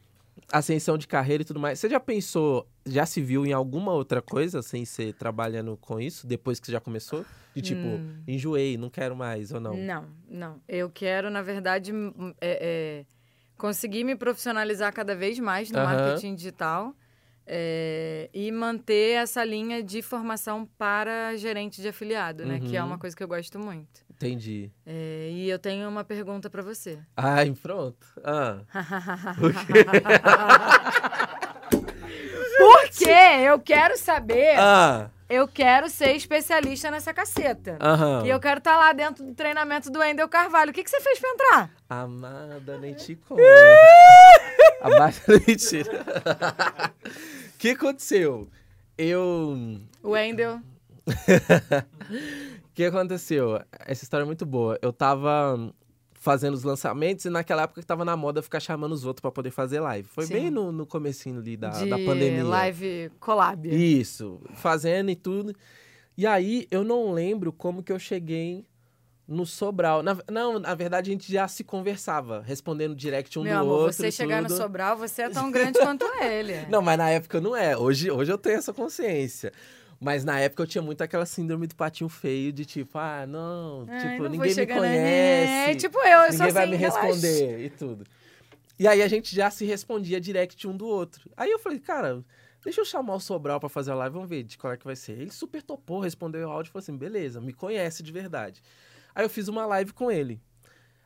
[0.51, 1.79] ascensão de carreira e tudo mais.
[1.79, 6.25] Você já pensou, já se viu em alguma outra coisa sem ser trabalhando com isso,
[6.25, 7.25] depois que você já começou?
[7.53, 8.23] De tipo, Hum.
[8.27, 9.75] enjoei, não quero mais, ou não?
[9.75, 10.61] Não, não.
[10.67, 11.91] Eu quero, na verdade,
[12.39, 13.05] é, é,
[13.57, 16.95] conseguir me profissionalizar cada vez mais no marketing digital
[17.51, 22.59] é, e manter essa linha de formação para gerente de afiliado, né?
[22.59, 22.89] Que é Uhum.
[22.89, 24.01] uma coisa que eu gosto muito.
[24.11, 24.69] Entendi.
[24.85, 26.99] É, e eu tenho uma pergunta para você.
[27.17, 28.05] Ai, pronto.
[28.23, 28.59] Ah.
[32.57, 33.09] Porque
[33.45, 35.09] eu quero saber, Ah.
[35.29, 37.77] eu quero ser especialista nessa caceta.
[37.79, 38.23] Aham.
[38.25, 40.71] E eu quero estar lá dentro do treinamento do Wendel Carvalho.
[40.71, 41.69] O que, que você fez pra entrar?
[41.89, 43.41] Amada, nem te conto.
[44.81, 46.05] Abaixa a mentira.
[47.59, 48.47] O que aconteceu?
[48.97, 49.81] Eu.
[50.01, 50.61] O Wendel.
[51.05, 51.11] O
[52.73, 53.61] que aconteceu?
[53.85, 54.79] Essa história é muito boa.
[54.81, 55.69] Eu tava
[56.13, 59.29] fazendo os lançamentos e naquela época que tava na moda ficar chamando os outros pra
[59.29, 60.07] poder fazer live.
[60.07, 60.33] Foi Sim.
[60.35, 62.45] bem no, no comecinho ali da, de da pandemia.
[62.45, 63.67] live collab.
[63.67, 65.53] Isso, fazendo e tudo.
[66.17, 68.65] E aí eu não lembro como que eu cheguei
[69.29, 70.01] no Sobral.
[70.01, 73.79] Na- não, na verdade a gente já se conversava, respondendo direct um Meu do amor,
[73.81, 73.93] outro.
[73.93, 74.49] você chegar no.
[74.49, 76.65] Sobral, você é tão grande quanto ele.
[76.67, 77.77] Não, mas na época não é.
[77.77, 79.53] Hoje, hoje eu tenho essa consciência.
[80.01, 83.85] Mas na época eu tinha muito aquela síndrome do patinho feio, de tipo, ah, não,
[83.87, 85.71] Ai, tipo, não ninguém me conhece.
[85.71, 87.01] É, tipo eu, eu sou ninguém vai assim, me relaxa.
[87.05, 88.05] responder e tudo.
[88.79, 91.29] E aí a gente já se respondia direct um do outro.
[91.35, 92.23] Aí eu falei, cara,
[92.63, 94.85] deixa eu chamar o Sobral pra fazer a live, vamos ver de qual é que
[94.85, 95.19] vai ser.
[95.19, 98.63] Ele super topou, respondeu o áudio e falou assim, beleza, me conhece de verdade.
[99.19, 100.41] Aí eu fiz uma live com ele.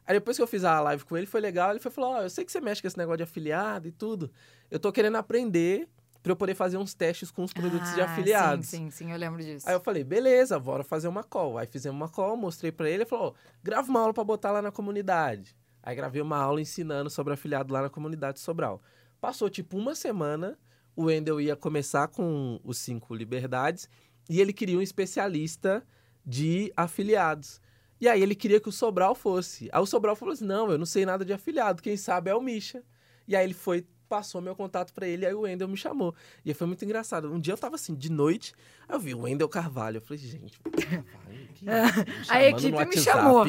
[0.06, 1.72] Aí depois que eu fiz a live com ele, foi legal.
[1.72, 3.92] Ele foi falou: Ó, eu sei que você mexe com esse negócio de afiliado e
[3.92, 4.30] tudo.
[4.70, 5.90] Eu tô querendo aprender
[6.22, 8.68] pra eu poder fazer uns testes com os produtos de Ah, afiliados.
[8.68, 9.68] Sim, sim, sim, eu lembro disso.
[9.68, 11.58] Aí eu falei, beleza, bora fazer uma call.
[11.58, 14.52] Aí fizemos uma call, mostrei pra ele, ele falou, ó, grava uma aula pra botar
[14.52, 15.56] lá na comunidade.
[15.82, 18.80] Aí gravei uma aula ensinando sobre afiliado lá na comunidade Sobral.
[19.20, 20.56] Passou tipo uma semana,
[20.96, 23.90] o Wendel ia começar com os cinco liberdades
[24.30, 25.84] e ele queria um especialista
[26.24, 27.60] de afiliados.
[28.04, 29.70] E aí ele queria que o Sobral fosse.
[29.72, 32.36] Aí o Sobral falou assim: não, eu não sei nada de afiliado, quem sabe é
[32.36, 32.84] o Misha.
[33.26, 36.14] E aí ele foi, passou meu contato pra ele, aí o Wendel me chamou.
[36.44, 37.32] E foi muito engraçado.
[37.32, 38.54] Um dia eu tava assim, de noite,
[38.90, 40.00] aí eu vi o Wendel Carvalho.
[40.00, 41.66] Eu falei, gente, Carvalho, que
[42.28, 43.46] A equipe me chamou.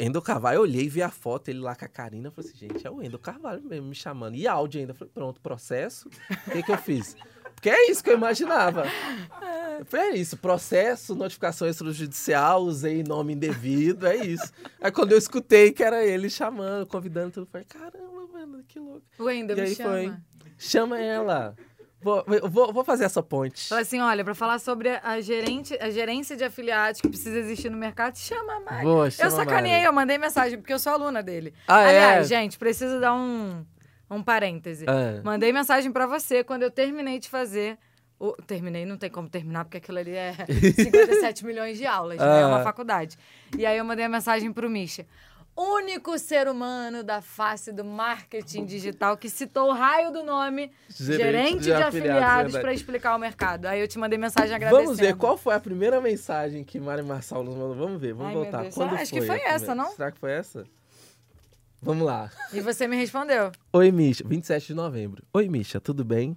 [0.00, 2.58] Wendel Carvalho, eu olhei, vi a foto, ele lá com a Karina, eu falei assim,
[2.58, 4.34] gente, é o Wendel Carvalho mesmo me chamando.
[4.34, 4.90] E áudio ainda.
[4.90, 6.08] Eu falei, pronto, processo.
[6.48, 7.14] O que que eu fiz?
[7.54, 8.84] Porque é isso que eu imaginava.
[9.90, 14.50] Eu é isso, processo, notificação extrajudicial, usei nome indevido, é isso.
[14.80, 18.78] Aí quando eu escutei que era ele chamando, convidando, tudo, eu falei, caramba, mano, que
[18.78, 19.02] louco.
[19.18, 19.90] Wendel, E me aí chama.
[19.90, 20.12] foi.
[20.58, 21.54] Chama ela.
[22.00, 23.66] Vou, eu vou, vou fazer essa ponte.
[23.68, 27.70] Fala assim, olha, pra falar sobre a, gerente, a gerência de afiliados que precisa existir
[27.70, 28.86] no mercado, chama a Mari.
[28.86, 29.84] Eu chama a sacaneei, Mari.
[29.86, 31.54] eu mandei mensagem, porque eu sou aluna dele.
[31.66, 31.88] Ah, é?
[31.88, 33.64] Aliás, gente, preciso dar um,
[34.10, 34.84] um parêntese.
[34.88, 35.20] Ah.
[35.24, 37.78] Mandei mensagem pra você quando eu terminei de fazer.
[38.18, 42.42] O, terminei, não tem como terminar, porque aquilo ali é 57 milhões de aulas, né?
[42.42, 42.64] É uma Ah.
[42.64, 43.18] faculdade.
[43.58, 45.04] E aí eu mandei a mensagem pro Misha.
[45.56, 51.22] Único ser humano da face do marketing digital que citou o raio do nome Gerente
[51.22, 53.66] gerente, de de, afiliados, para explicar o mercado.
[53.66, 54.86] Aí eu te mandei mensagem agradecendo.
[54.86, 57.74] Vamos ver qual foi a primeira mensagem que Mari Marçal nos mandou.
[57.76, 58.70] Vamos ver, vamos Ai, voltar.
[58.72, 59.56] Quando Ah, acho que foi foi a primeira?
[59.64, 59.90] essa, não?
[59.92, 60.64] Será que foi essa?
[61.84, 62.30] Vamos lá.
[62.52, 63.52] E você me respondeu.
[63.72, 64.24] Oi, Misha.
[64.26, 65.22] 27 de novembro.
[65.34, 66.36] Oi, Misha, tudo bem?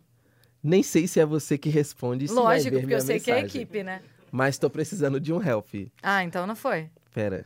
[0.61, 3.61] Nem sei se é você que responde Lógico, porque eu sei que é a mensagem.
[3.61, 4.01] equipe, né?
[4.29, 5.69] Mas tô precisando de um help.
[6.03, 6.89] Ah, então não foi.
[7.13, 7.45] Pera.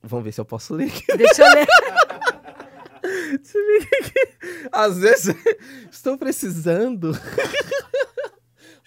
[0.00, 1.04] Vamos ver se eu posso ler aqui.
[1.16, 1.66] Deixa eu ler.
[4.70, 5.34] Às vezes
[5.90, 7.10] estou precisando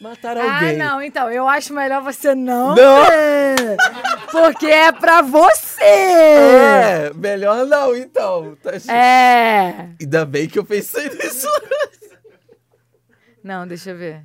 [0.10, 0.78] matar Ah, alguém.
[0.78, 3.04] não, então, eu acho melhor você não, Não.
[4.32, 5.84] Porque é pra você!
[5.84, 8.56] É, melhor não, então.
[8.62, 9.90] Tá- É.
[10.00, 11.48] Ainda bem que eu pensei nisso.
[13.44, 14.24] Não, deixa eu ver.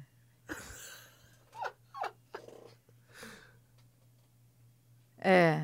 [5.18, 5.60] É.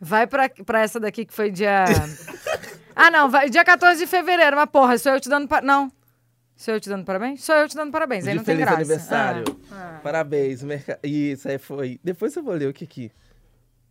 [0.00, 1.84] Vai pra, pra essa daqui que foi dia.
[2.94, 4.56] ah, não, vai, dia 14 de fevereiro.
[4.56, 5.48] Mas, porra, sou eu te dando.
[5.48, 5.60] Pa...
[5.60, 5.90] Não.
[6.58, 7.44] Sou eu te dando parabéns?
[7.44, 8.26] Sou eu te dando parabéns.
[8.26, 8.80] Aí De não tem feliz graça.
[8.80, 9.44] aniversário.
[9.70, 10.60] Ah, Parabéns.
[10.64, 10.98] Merca...
[11.04, 12.00] Isso aí foi.
[12.02, 13.12] Depois eu vou ler o que aqui.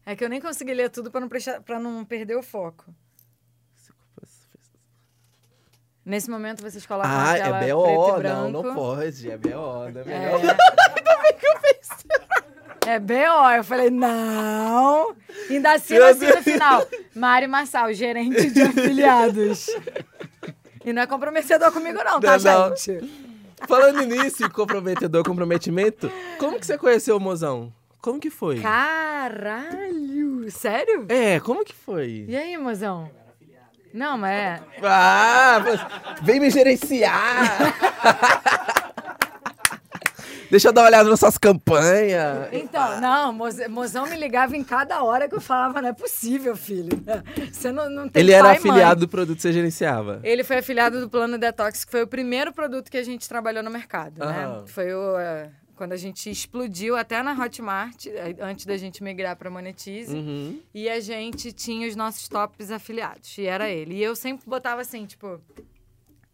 [0.05, 0.11] ah.
[0.11, 2.93] É que eu nem consegui ler tudo pra não, prestar, pra não perder o foco.
[6.05, 8.21] Nesse momento vocês colocam Ah, a tela é BO.
[8.23, 9.29] Não, não pode.
[9.31, 10.41] É BO, não é melhor.
[10.45, 10.57] É.
[12.87, 13.49] É BO.
[13.57, 15.13] Eu falei, não.
[15.49, 16.87] Ainda assina Meu assim no final.
[17.13, 19.67] Mari Massal, gerente de afiliados.
[20.87, 22.75] E não é comprometedor comigo, não, tá, Não, não.
[22.77, 23.11] gente?
[23.67, 27.73] Falando nisso, comprometedor, comprometimento, como que você conheceu o mozão?
[27.99, 28.61] Como que foi?
[28.61, 30.49] Caralho!
[30.49, 31.05] Sério?
[31.09, 32.23] É, como que foi?
[32.29, 33.11] E aí, mozão?
[33.93, 34.61] Não, mas é.
[34.81, 35.61] Ah,
[36.21, 37.57] vem me gerenciar!
[40.49, 42.49] Deixa eu dar uma olhada nas suas campanhas.
[42.51, 43.33] Então, não,
[43.69, 46.89] mozão me ligava em cada hora que eu falava, não é possível, filho.
[47.51, 49.07] Você não, não tem Ele era pai afiliado mãe.
[49.07, 50.19] do produto que você gerenciava.
[50.23, 53.63] Ele foi afiliado do Plano Detox, que foi o primeiro produto que a gente trabalhou
[53.63, 54.61] no mercado, Aham.
[54.61, 54.63] né?
[54.67, 59.35] Foi o, é, quando a gente explodiu até na Hotmart, é, antes da gente migrar
[59.35, 60.13] para Monetize.
[60.13, 60.59] Uhum.
[60.73, 63.37] E a gente tinha os nossos tops afiliados.
[63.37, 63.95] E era ele.
[63.95, 65.39] E eu sempre botava assim, tipo...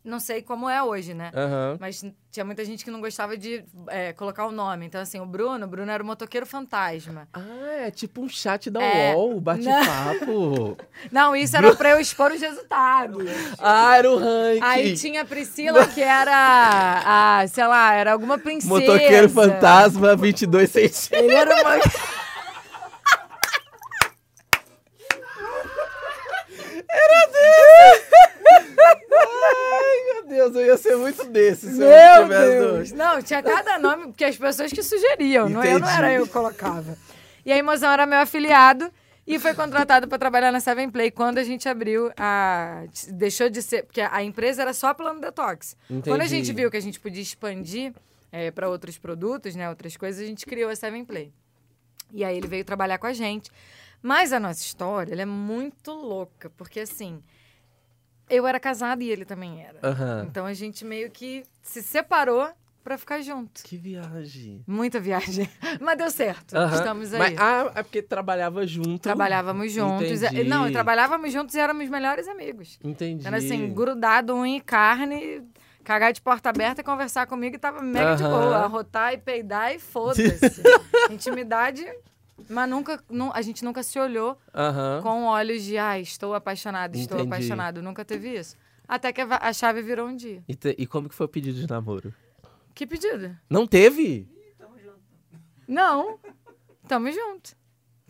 [0.03, 1.31] Não sei como é hoje, né?
[1.33, 1.77] Uhum.
[1.79, 4.85] Mas tinha muita gente que não gostava de é, colocar o nome.
[4.85, 7.25] Então, assim, o Bruno, o Bruno era o motoqueiro fantasma.
[7.31, 9.15] Ah, é tipo um chat da é...
[9.15, 10.77] UOL, bate-papo.
[11.09, 13.23] Não, isso era pra eu expor os resultados.
[13.57, 14.59] ah, era o ranking.
[14.61, 18.73] Aí tinha a Priscila, que era, a, sei lá, era alguma princesa.
[18.73, 21.11] Motoqueiro fantasma, 22 centímetros.
[21.11, 21.75] Ele era uma...
[26.89, 28.13] era desse!
[31.69, 32.71] Se eu Meu tivesse Deus!
[32.71, 32.91] dois.
[32.91, 35.97] Não, tinha cada nome, porque as pessoas que sugeriam, não, eu, não Entendi.
[35.97, 36.97] era eu que colocava.
[37.45, 38.91] E aí, Mozão era meu afiliado
[39.25, 42.83] e foi contratado para trabalhar na Seven Play quando a gente abriu a.
[43.09, 43.83] Deixou de ser.
[43.83, 45.75] Porque a empresa era só plano detox.
[45.87, 46.27] Quando a Entendi.
[46.27, 47.93] gente viu que a gente podia expandir
[48.55, 51.31] para outros produtos, né, outras coisas, a gente criou a Seven Play.
[52.11, 53.51] E aí ele veio trabalhar com a gente.
[54.01, 57.23] Mas a nossa história, é muito louca, porque assim,
[58.29, 59.79] eu era casada e ele também era.
[59.83, 60.25] Aham.
[60.29, 62.49] Então a gente meio que se separou
[62.83, 63.63] pra ficar junto.
[63.63, 64.61] Que viagem.
[64.67, 65.49] Muita viagem.
[65.79, 66.53] Mas deu certo.
[66.55, 66.75] Aham.
[66.75, 67.19] Estamos aí.
[67.19, 68.99] Mas, ah, é porque trabalhava junto.
[69.01, 70.21] Trabalhávamos juntos.
[70.21, 70.43] Entendi.
[70.43, 72.77] Não, trabalhávamos juntos e éramos melhores amigos.
[72.83, 73.25] Entendi.
[73.25, 75.43] Era assim, grudado, unha e carne,
[75.83, 78.31] cagar de porta aberta e conversar comigo e tava mega de Aham.
[78.31, 78.57] boa.
[78.57, 80.61] Arrotar e peidar e foda-se.
[81.09, 81.85] Intimidade,
[82.49, 84.99] mas nunca, nu- a gente nunca se olhou Aham.
[85.01, 87.33] com olhos de, ai, estou apaixonado, estou Entendi.
[87.33, 87.81] apaixonado.
[87.81, 88.55] Nunca teve isso.
[88.87, 90.43] Até que a a chave virou um dia.
[90.47, 92.13] E, te- e como que foi o pedido de namoro?
[92.75, 93.35] Que pedido?
[93.49, 94.27] Não teve?
[95.67, 96.19] Não.
[96.87, 97.55] Tamo junto.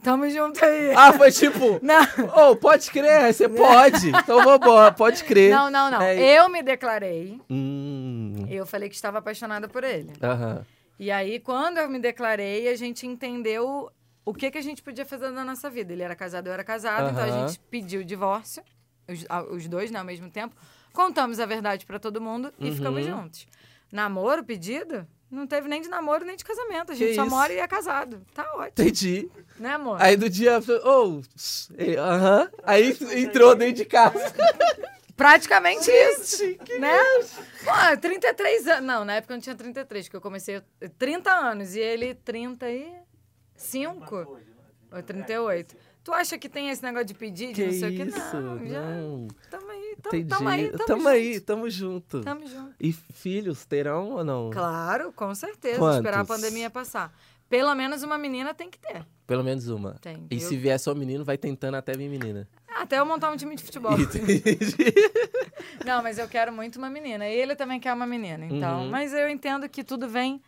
[0.02, 0.92] Tamo junto aí.
[0.96, 1.80] Ah, foi tipo...
[1.84, 2.04] Não.
[2.36, 4.10] Oh, pode crer, você pode.
[4.10, 5.52] Então vambora, pode crer.
[5.52, 6.02] Não, não, não.
[6.02, 7.40] É- Eu me declarei.
[7.50, 8.46] Hum.
[8.50, 10.12] Eu falei que estava apaixonada por ele.
[10.22, 10.66] Aham.
[11.00, 13.90] E aí, quando eu me declarei, a gente entendeu
[14.26, 15.92] o que, que a gente podia fazer na nossa vida.
[15.94, 18.64] Ele era casado, eu era casada, então a gente pediu o divórcio,
[19.08, 20.56] os, os dois, né, ao mesmo tempo.
[20.94, 22.76] Contamos a verdade pra todo mundo e Uhum.
[22.76, 23.48] ficamos juntos.
[23.92, 25.08] Namoro, pedido?
[25.30, 26.92] Não teve nem de namoro, nem de casamento.
[26.92, 27.36] A gente Que só isso?
[27.36, 28.22] mora e é casado.
[28.36, 28.68] Tá ótimo.
[28.68, 29.30] Entendi.
[29.60, 30.00] Né, amor?
[30.00, 30.60] Aí do dia...
[30.86, 31.22] Oh,
[31.76, 32.50] ele, aham.
[32.64, 34.14] Aí entrou dentro de casa.
[35.16, 36.38] Praticamente isso.
[36.38, 36.98] Gente, que né?
[37.64, 38.84] Pô, 33 anos.
[38.86, 40.62] Não, na época eu não tinha 33, porque eu comecei
[40.98, 42.16] 30 anos e ele
[43.72, 44.16] 35
[44.92, 45.76] ou 38.
[46.04, 48.04] Tu acha que tem esse negócio de pedir, de Que não sei o que?
[48.10, 48.36] isso?
[48.42, 48.82] Não, já.
[48.82, 49.28] Não.
[49.50, 50.28] Tamo aí, tamo, Entendi.
[50.28, 51.08] tamo aí, tamo, tamo junto.
[51.10, 52.22] aí, tamo junto.
[52.22, 52.76] Tamo junto.
[52.80, 54.50] E filhos terão ou não?
[54.52, 55.80] Claro, com certeza.
[55.80, 55.98] Quantos?
[55.98, 57.14] Esperar a pandemia passar.
[57.48, 59.06] Pelo menos uma menina tem que ter.
[59.26, 59.94] Pelo menos uma.
[60.02, 60.28] Tem.
[60.30, 62.48] E Eu- se vier só menino, vai tentando até vir menina.
[62.76, 63.92] Até eu montar um time de futebol.
[65.86, 67.28] Não, mas eu quero muito uma menina.
[67.30, 68.46] E ele também quer uma menina.
[68.46, 68.90] Então, Uhum.
[68.90, 70.42] mas eu entendo que tudo vem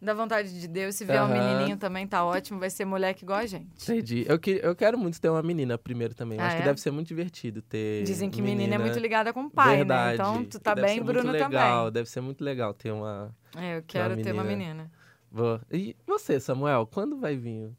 [0.00, 0.94] da vontade de Deus.
[0.94, 1.34] Se vier um Aham.
[1.56, 3.68] menininho também tá ótimo, vai ser moleque igual a gente.
[3.82, 4.24] Entendi.
[4.28, 6.38] Eu, que, eu quero muito ter uma menina primeiro também.
[6.38, 6.64] Ah, Acho que é?
[6.66, 8.04] deve ser muito divertido ter.
[8.04, 10.18] Dizem que menina, é muito ligada com o pai, Verdade.
[10.18, 10.24] né?
[10.28, 11.92] Então tu tá Deve bem, ser Bruno muito legal, também.
[11.92, 13.34] Deve ser muito legal ter uma.
[13.56, 14.72] É, eu quero ter uma menina.
[14.74, 14.90] menina.
[15.30, 17.70] Vou- E você, Samuel, quando vai vir?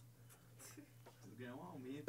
[1.38, 2.06] Ganhar um aumento.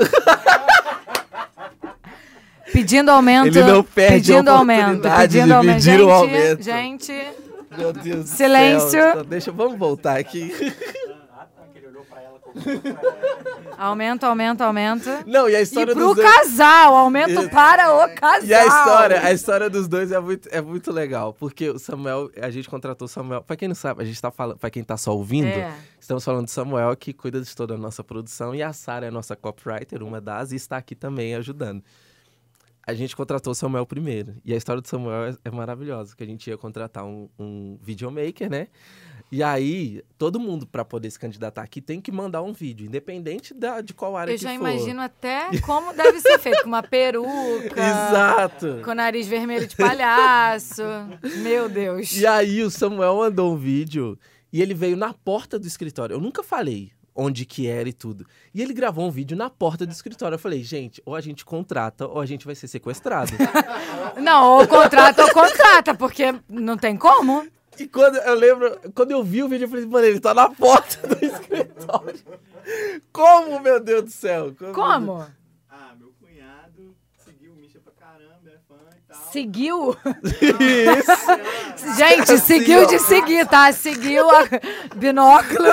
[2.73, 3.47] Pedindo aumento.
[3.47, 4.81] Ele não perde a pedindo aumento.
[4.81, 5.75] oportunidade Pedindo de aumento.
[5.77, 6.63] pedir gente, o aumento.
[6.63, 7.13] gente,
[7.77, 8.91] Meu Deus do Silêncio.
[8.91, 9.11] céu.
[9.11, 10.53] Então, Deixa, vamos voltar aqui.
[11.73, 12.55] Que ele olhou pra ela como.
[13.79, 15.09] aumento, aumento, aumento.
[15.27, 16.29] Não, e a E história pro dos dois.
[16.35, 18.45] casal, aumento para o casal.
[18.49, 21.33] E a história, a história dos dois é muito, é muito legal.
[21.33, 23.43] Porque o Samuel, a gente contratou o Samuel.
[23.43, 24.59] Pra quem não sabe, a gente tá falando.
[24.59, 25.73] Pra quem tá só ouvindo, É.
[26.01, 28.53] estamos falando do Samuel, que cuida de toda a nossa produção.
[28.55, 31.83] E a Sara é a nossa copywriter, uma das, e está aqui também ajudando.
[32.91, 34.35] A gente contratou o Samuel primeiro.
[34.45, 37.79] E a história do Samuel é, é maravilhosa, que a gente ia contratar um, um
[37.81, 38.67] videomaker, né?
[39.31, 43.55] E aí, todo mundo, pra poder se candidatar aqui, tem que mandar um vídeo, independente
[43.55, 44.57] da, de qual área Eu que já for.
[44.57, 47.81] imagino até como deve ser feito, com uma peruca.
[47.81, 48.81] Exato.
[48.85, 50.83] Com o nariz vermelho de palhaço.
[51.43, 52.17] Meu Deus.
[52.17, 54.19] E aí o Samuel mandou um vídeo
[54.53, 56.15] e ele veio na porta do escritório.
[56.15, 58.27] Eu nunca falei onde que era e tudo.
[58.55, 60.35] E ele gravou um vídeo na porta do escritório.
[60.37, 63.33] Eu falei, gente, ou a gente contrata ou a gente vai ser sequestrado.
[64.21, 67.47] Não, ou contrata ou contrata, porque não tem como.
[67.79, 70.49] e quando eu lembro, quando eu vi o vídeo, eu falei, mano, ele tá na
[70.51, 72.21] porta do escritório.
[73.13, 74.55] Como, meu Deus do céu?
[74.75, 75.27] Como?
[75.69, 76.95] Ah, meu cunhado
[77.25, 79.33] seguiu o Misha pra caramba, é fã e tal.
[79.33, 79.97] Seguiu.
[80.61, 81.97] Isso.
[81.97, 83.73] Gente, seguiu de seguir, tá?
[83.73, 84.43] Seguiu a
[84.97, 85.69] binóculo.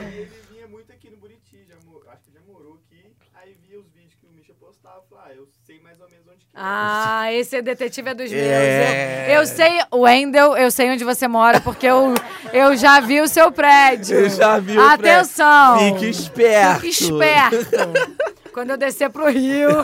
[0.00, 3.04] Ele vinha muito aqui no Buriti, já, mo- acho que já morou aqui.
[3.34, 6.08] Aí via os vídeos que o Misha postava e falava, ah, eu sei mais ou
[6.08, 6.60] menos onde que é.
[6.60, 8.42] Ah, esse é detetive é dos meus.
[8.42, 9.26] É.
[9.30, 12.14] Eu, eu sei, Wendel, eu sei onde você mora, porque eu,
[12.52, 14.16] eu já vi o seu prédio.
[14.16, 15.78] Eu já vi o Atenção.
[15.78, 15.98] prédio.
[15.98, 16.80] Fique esperto.
[16.80, 18.52] Fique esperto.
[18.52, 19.68] Quando eu descer pro Rio.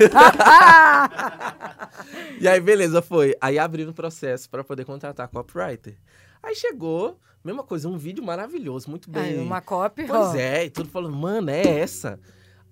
[2.41, 3.35] E aí, beleza, foi.
[3.41, 5.97] Aí abriram o processo pra poder contratar copywriter.
[6.43, 9.23] Aí chegou, mesma coisa, um vídeo maravilhoso, muito bem.
[9.23, 10.05] Aí, uma copy.
[10.05, 10.35] Pois ó.
[10.35, 12.19] é, e tudo falando, mano, é essa.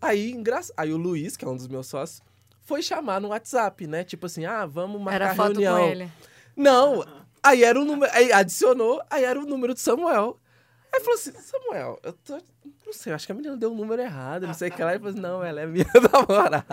[0.01, 0.61] Aí, engra...
[0.77, 2.21] aí o Luiz, que é um dos meus sócios,
[2.65, 4.05] foi chamar no WhatsApp, né?
[4.05, 5.79] Tipo assim, ah, vamos marcar Era foto reunião.
[5.79, 6.13] com ele.
[6.57, 7.05] Não,
[7.43, 10.39] aí era o número, aí adicionou, aí era o número de Samuel.
[10.95, 12.39] Aí falou assim, Samuel, eu tô,
[12.87, 14.83] não sei, eu acho que a menina deu o número errado, não sei o que
[14.83, 14.91] lá.
[14.91, 16.65] Ele falou assim, não, ela é minha namorada.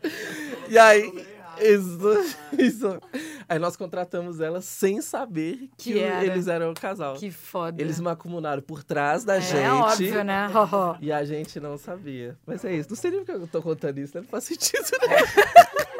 [0.68, 1.26] e aí,
[1.62, 3.00] isso, isso.
[3.48, 6.24] Aí nós contratamos ela sem saber que, Que era.
[6.24, 7.14] eles eram o casal.
[7.14, 7.80] Que foda.
[7.80, 9.56] Eles macumunaram por trás da é, gente.
[9.58, 10.48] É óbvio, né?
[11.00, 12.36] E a gente não sabia.
[12.46, 12.88] Mas é isso.
[12.90, 14.22] Não sei nem porque eu tô contando isso, né?
[14.22, 15.16] Não faz sentido, né?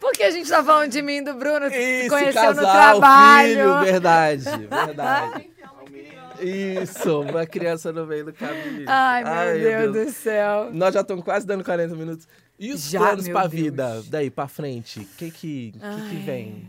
[0.00, 3.48] Porque a gente tá falando de mim e do Bruno, Isso, conheceu casal, no trabalho.
[3.48, 5.50] filho, verdade, verdade.
[5.78, 6.44] Aumenta.
[6.44, 8.84] Isso, uma criança no meio do caminho.
[8.86, 10.68] Ai, meu Deus, do céu.
[10.72, 12.28] Nós já estamos quase dando 40 minutos.
[12.58, 13.52] E os Já, planos pra Deus.
[13.52, 15.00] vida, daí pra frente?
[15.00, 16.68] O que que, que, que vem?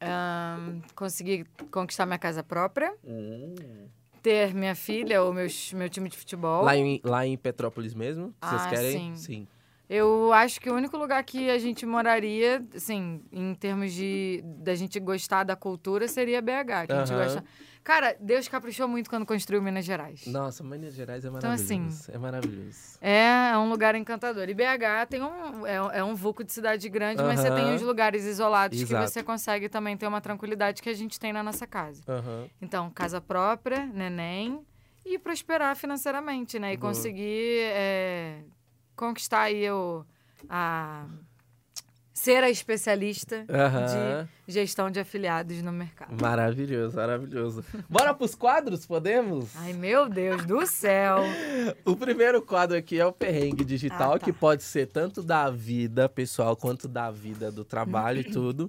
[0.00, 3.54] Ahn, consegui conquistar minha casa própria, Hum.
[4.22, 6.64] ter minha filha ou meus, meu time de futebol.
[6.64, 8.34] Lá, em, lá em Petrópolis mesmo?
[8.40, 9.16] Vocês Ah, querem?
[9.16, 9.46] sim.
[9.88, 14.74] Eu acho que o único lugar que a gente moraria, assim, em termos de da
[14.74, 16.86] gente gostar da cultura, seria BH.
[16.86, 17.44] Que a gente gosta.
[17.88, 20.26] Cara, Deus caprichou muito quando construiu Minas Gerais.
[20.26, 22.02] Nossa, Minas Gerais é Então, maravilhoso.
[22.02, 22.98] assim, é maravilhoso.
[23.00, 24.46] É, é um lugar encantador.
[24.46, 27.80] E BH tem um, é, é um vulco de cidade grande, mas você tem os
[27.80, 29.02] lugares isolados Exato.
[29.06, 32.02] que você consegue também ter uma tranquilidade que a gente tem na nossa casa.
[32.60, 34.60] Então, casa própria, neném
[35.02, 36.74] e prosperar financeiramente, né?
[36.74, 36.92] E Boa.
[36.92, 38.42] conseguir é,
[38.94, 40.04] conquistar aí o,
[40.46, 41.06] a...
[42.20, 44.28] Ser a especialista Aham.
[44.44, 46.20] de gestão de afiliados no mercado.
[46.20, 47.64] Maravilhoso, maravilhoso.
[47.88, 49.50] Bora pros quadros, podemos?
[49.54, 51.18] Ai, meu Deus do céu!
[51.84, 54.24] O primeiro quadro aqui é o perrengue digital, Ah, tá.
[54.24, 58.68] que pode ser tanto da vida pessoal quanto da vida do trabalho e tudo.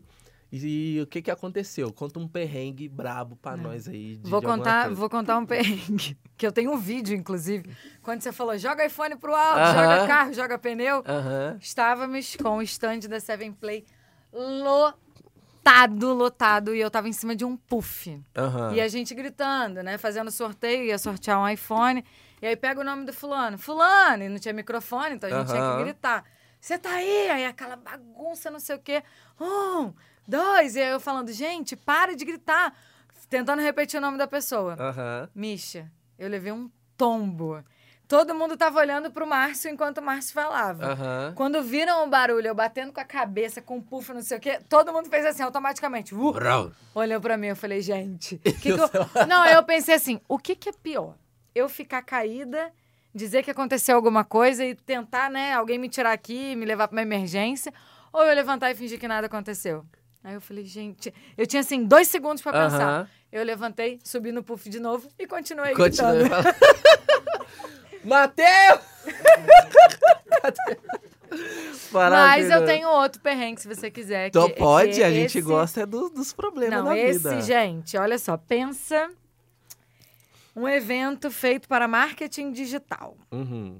[0.51, 1.93] E, o que que aconteceu?
[1.93, 4.17] Conta um perrengue brabo pra nós aí.
[4.17, 6.17] De, Vou de contar, vou contar um perrengue.
[6.39, 7.69] Que eu tenho um vídeo, inclusive.
[8.01, 9.73] Quando você falou, joga iPhone pro alto, Aham.
[9.73, 11.03] joga carro, joga pneu.
[11.05, 11.57] Aham.
[11.59, 13.83] Estávamos com o stand da Seven Play
[14.31, 16.75] lotado, lotado.
[16.75, 18.21] E eu tava em cima de um puff.
[18.37, 18.73] Aham.
[18.73, 19.97] E a gente gritando, né?
[19.97, 22.03] Fazendo sorteio, ia sortear um iPhone.
[22.41, 23.57] E aí pega o nome do fulano.
[23.57, 24.23] Fulano!
[24.23, 26.23] E não tinha microfone, então a gente tinha que gritar.
[26.59, 27.29] Você tá aí?
[27.29, 29.03] Aí aquela bagunça, não sei o quê.
[29.39, 29.93] Um,
[30.29, 30.75] dois.
[30.75, 32.73] E aí eu falando, gente, para de gritar.
[33.29, 34.75] Tentando repetir o nome da pessoa.
[34.79, 35.29] Aham.
[35.35, 37.63] Misha, eu levei um tombo.
[38.09, 40.83] Todo mundo tava olhando pro Márcio enquanto o Márcio falava.
[40.83, 41.33] Aham.
[41.35, 44.41] Quando viram o barulho, eu batendo com a cabeça, com um puff, não sei o
[44.41, 46.15] quê, todo mundo fez assim, automaticamente.
[46.15, 46.71] Uh, Brau.
[46.95, 48.39] olhou pra mim, eu falei, gente.
[48.41, 48.89] que que eu...
[49.27, 51.13] Não, eu pensei assim: o que, que é pior?
[51.53, 52.73] Eu ficar caída,
[53.13, 56.95] dizer que aconteceu alguma coisa e tentar, né, alguém me tirar aqui, me levar pra
[56.95, 57.71] uma emergência,
[58.11, 59.85] ou eu levantar e fingir que nada aconteceu?
[60.23, 62.81] Aí eu falei, gente, eu tinha assim dois segundos pra pensar.
[62.83, 63.07] Aham.
[63.31, 66.13] Eu levantei, subi no puff de novo e continuei Continua.
[66.13, 66.45] gritando.
[68.03, 68.81] Mateus!
[71.91, 74.27] Mas eu tenho outro perrengue, se você quiser.
[74.27, 77.19] Então que- pode, que a gente esse- gosta é do- dos problemas Não, da esse,
[77.19, 77.41] vida.
[77.41, 79.09] gente, olha só, pensa
[80.55, 83.15] um evento feito para marketing digital.
[83.31, 83.79] Uhum.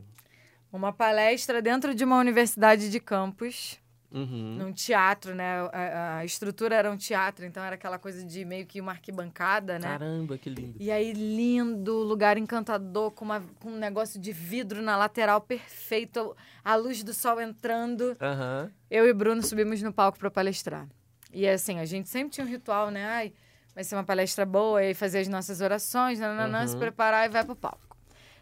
[0.71, 3.79] Uma palestra dentro de uma universidade de campus,
[4.12, 4.55] Uhum.
[4.57, 5.60] num teatro, né?
[5.72, 9.78] A, a estrutura era um teatro, então era aquela coisa de meio que uma arquibancada,
[9.78, 9.89] né?
[9.89, 10.76] Caramba, que lindo.
[10.80, 16.36] E aí, lindo, lugar encantador, com, uma, com um negócio de vidro na lateral perfeito,
[16.64, 18.18] a luz do sol entrando.
[18.20, 18.72] Aham.
[18.89, 20.88] Eu e Bruno subimos no palco para palestrar.
[21.32, 23.05] E assim, a gente sempre tinha um ritual, né?
[23.05, 23.34] Ai,
[23.76, 26.80] vai ser uma palestra boa, e fazer as nossas orações, nananã, se Uhum.
[26.80, 27.95] preparar e vai pro palco.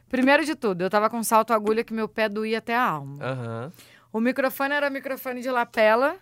[0.07, 3.21] Primeiro de tudo, eu tava com salto agulha que meu pé doía até a alma.
[3.21, 3.71] Aham.
[4.11, 6.15] O microfone era microfone de lapela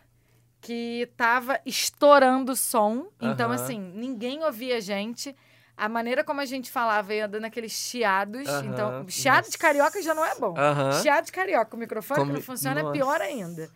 [0.61, 3.07] que tava estourando o som.
[3.21, 3.55] Então, Aham.
[3.55, 5.35] assim, ninguém ouvia a gente.
[5.77, 8.47] A maneira como a gente falava ia dando aqueles chiados.
[8.47, 8.65] Aham.
[8.65, 9.57] Então, chiado de Nossa.
[9.59, 10.55] carioca já não é bom.
[10.57, 10.91] Aham.
[11.01, 12.95] Chiado de carioca, o microfone que Como- não funciona Nossa.
[12.95, 13.69] é pior ainda.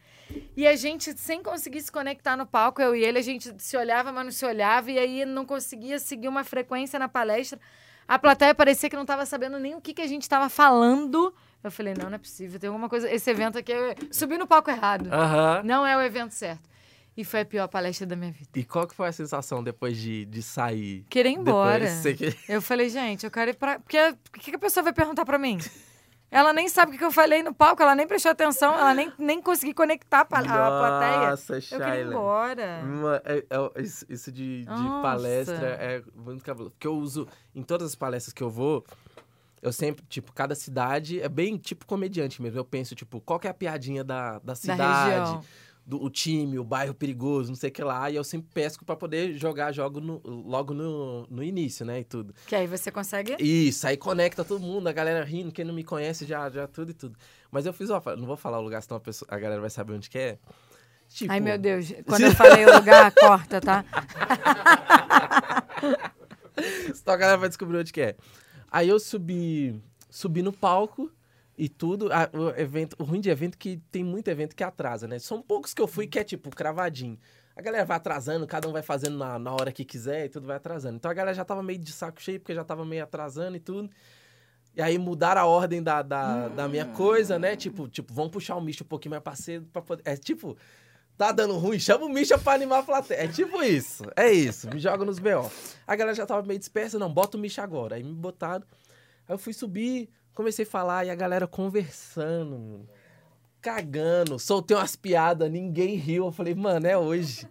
[0.55, 3.75] E a gente, sem conseguir se conectar no palco, eu e ele, a gente se
[3.75, 7.59] olhava, mas não se olhava, e aí não conseguia seguir uma frequência na palestra.
[8.07, 11.33] A plateia parecia que não estava sabendo nem o que, que a gente estava falando.
[11.63, 13.11] Eu falei, não, não é possível, tem alguma coisa.
[13.11, 15.11] Esse evento aqui, eu subi no palco errado.
[15.11, 15.61] Aham.
[15.65, 16.69] Não é o evento certo.
[17.17, 18.49] E foi a pior palestra da minha vida.
[18.55, 21.05] E qual que foi a sensação depois de, de sair?
[21.09, 21.85] Querer ir embora.
[22.01, 23.77] Depois, Eu falei, gente, eu quero ir pra.
[23.77, 25.57] Porque o que, que a pessoa vai perguntar pra mim?
[26.31, 29.11] Ela nem sabe o que eu falei no palco, ela nem prestou atenção, ela nem,
[29.17, 31.29] nem conseguiu conectar a, plateia.
[31.31, 32.81] Nossa, Eu queria ir embora.
[32.83, 36.69] Uma- é- é- isso, isso de, de palestra é muito cabuloso.
[36.71, 38.85] Porque eu uso, em todas as palestras que eu vou,
[39.61, 42.57] eu sempre, tipo, cada cidade é bem tipo comediante mesmo.
[42.59, 45.41] Eu penso, tipo, qual que é a piadinha da, da Da cidade, região.
[45.85, 48.09] do o time, o bairro perigoso, não sei o que lá.
[48.11, 51.99] E eu sempre pesco pra poder jogar jogo no- logo no, no início, né?
[51.99, 52.33] E tudo.
[52.45, 53.35] Que aí você consegue.
[53.43, 56.91] Isso, aí conecta todo mundo, a galera rindo, quem não me conhece já, já tudo
[56.91, 57.17] e tudo.
[57.51, 59.69] Mas eu fiz, ó, não vou falar o lugar, senão a, pessoa- a galera vai
[59.69, 60.37] saber onde que é.
[61.09, 61.91] Tipo, Ai, meu Deus.
[62.05, 63.83] Quando eu falei o lugar, corta, tá?
[66.89, 68.15] Então a galera vai descobrir onde que é.
[68.71, 71.11] Aí eu subi, subi no palco
[71.57, 72.09] e tudo.
[72.11, 75.19] Ah, o evento, o ruim de evento é que tem muito evento que atrasa, né?
[75.19, 77.17] São poucos que eu fui que é tipo cravadinho.
[77.55, 80.47] A galera vai atrasando, cada um vai fazendo na, na hora que quiser e tudo
[80.47, 80.95] vai atrasando.
[80.95, 83.59] Então a galera já tava meio de saco cheio, porque já tava meio atrasando e
[83.59, 83.89] tudo.
[84.75, 87.55] E aí mudaram a ordem da, da, da minha coisa, né?
[87.55, 90.03] Tipo, tipo, vamos puxar o Misha um pouquinho mais pra cedo pra poder.
[90.05, 90.55] É tipo,
[91.19, 93.25] tá dando ruim, chama o Misha pra animar a plateia.
[93.25, 94.05] É tipo isso.
[94.15, 94.69] É isso.
[94.69, 95.51] Me joga nos BO.
[95.85, 97.97] A galera já tava meio dispersa, não, bota o Misha agora.
[97.97, 98.63] Aí me botaram.
[99.27, 102.87] Aí eu fui subir, comecei a falar e a galera conversando,
[103.59, 106.27] cagando, soltei umas piadas, ninguém riu.
[106.27, 107.45] Eu falei, mano, é hoje.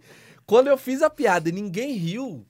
[0.47, 2.43] Quando eu fiz a piada e ninguém riu,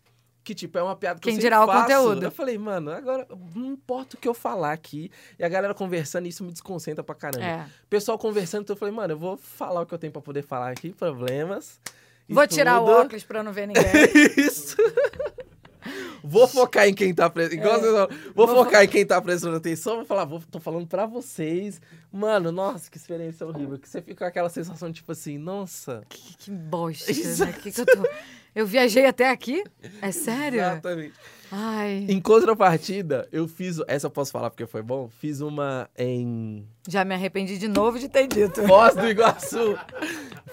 [0.49, 2.23] que tipo, é uma piada que Quem eu dirá sempre o faço, conteúdo?
[2.23, 5.11] Eu falei, mano, agora não importa o que eu falar aqui.
[5.37, 7.45] E a galera conversando, isso me desconcentra pra caramba.
[7.45, 7.65] É.
[7.87, 10.41] Pessoal conversando, então eu falei, mano, eu vou falar o que eu tenho pra poder
[10.41, 11.79] falar aqui, problemas.
[12.27, 12.97] Vou tirar o tudo.
[12.97, 13.83] óculos pra não ver ninguém.
[14.37, 14.75] Isso.
[16.23, 17.61] Vou focar em quem tá prestando.
[17.61, 17.79] Igual É.
[17.79, 19.95] vocês falam, Vou Vou focar em quem tá prestando atenção.
[19.97, 21.81] Vou falar, vou, tô falando pra vocês.
[22.11, 23.77] Mano, nossa, que experiência horrível.
[23.77, 26.03] Que você fica com aquela sensação, tipo assim, nossa.
[26.09, 27.51] que, que bosta, Exato.
[27.51, 27.57] né?
[27.61, 28.07] Que que eu, tô...
[28.55, 29.63] eu viajei até aqui?
[30.01, 30.59] É sério?
[30.59, 31.13] Exatamente.
[31.51, 33.79] Ai, Em contrapartida, eu fiz.
[33.87, 35.09] Essa eu posso falar porque foi bom.
[35.09, 38.61] Fiz uma em já me arrependi de novo de ter dito.
[38.67, 39.77] Foz do Iguaçu.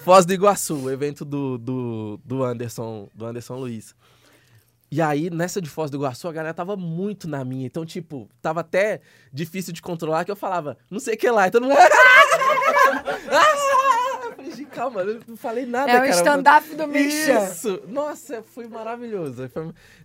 [0.01, 3.95] Foz do Iguaçu, o evento do, do, do Anderson, do Anderson Luiz.
[4.91, 7.67] E aí, nessa de Foz do Iguaçu, a galera tava muito na minha.
[7.67, 9.01] Então, tipo, tava até
[9.33, 11.49] difícil de controlar, que eu falava, não sei o que lá.
[11.49, 11.71] Então, não...
[14.27, 16.11] Eu falei, gente, calma, eu não falei nada, É o cara.
[16.11, 17.45] stand-up do Misha.
[17.45, 17.83] Isso!
[17.89, 19.51] Nossa, foi maravilhoso.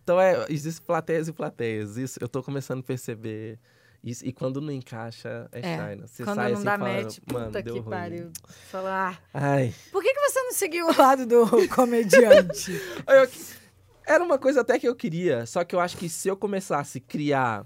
[0.04, 1.98] Então, é, existem plateias e plateias.
[1.98, 3.60] Isso, eu tô começando a perceber
[4.04, 4.26] isso.
[4.26, 6.08] E quando não encaixa, é, É, China.
[6.08, 7.90] Você Quando sai não assim dá falando, match, mano, puta deu que ruim.
[7.90, 8.32] pariu.
[8.72, 9.74] Falar, Ai.
[9.92, 12.72] por que, que você não seguiu o lado do comediante?
[13.08, 13.61] Eu-
[14.06, 16.98] Era uma coisa até que eu queria, só que eu acho que se eu começasse
[16.98, 17.66] a criar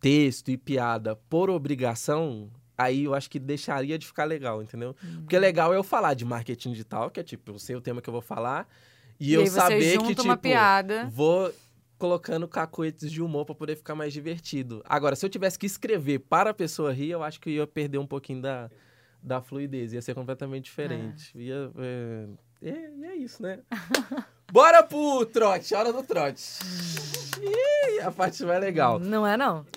[0.00, 4.94] texto e piada por obrigação, aí eu acho que deixaria de ficar legal, entendeu?
[5.02, 5.20] Hum.
[5.20, 8.00] Porque legal é eu falar de marketing digital, que é tipo, eu sei o tema
[8.00, 8.68] que eu vou falar,
[9.18, 11.08] e, eu aí você saber que, tipo, piada.
[11.10, 11.52] vou
[11.98, 14.82] colocando cacoetes de humor pra poder ficar mais divertido.
[14.84, 17.66] Agora, se eu tivesse que escrever para a pessoa rir, eu acho que eu ia
[17.66, 18.70] perder um pouquinho da,
[19.22, 21.32] da fluidez, ia ser completamente diferente.
[21.34, 22.28] Ia, é,
[22.68, 23.60] é, e é isso, né?
[24.52, 26.42] Bora pro trote, hora do trote.
[27.42, 28.98] Ih, a parte mais legal.
[28.98, 29.64] Não é, não?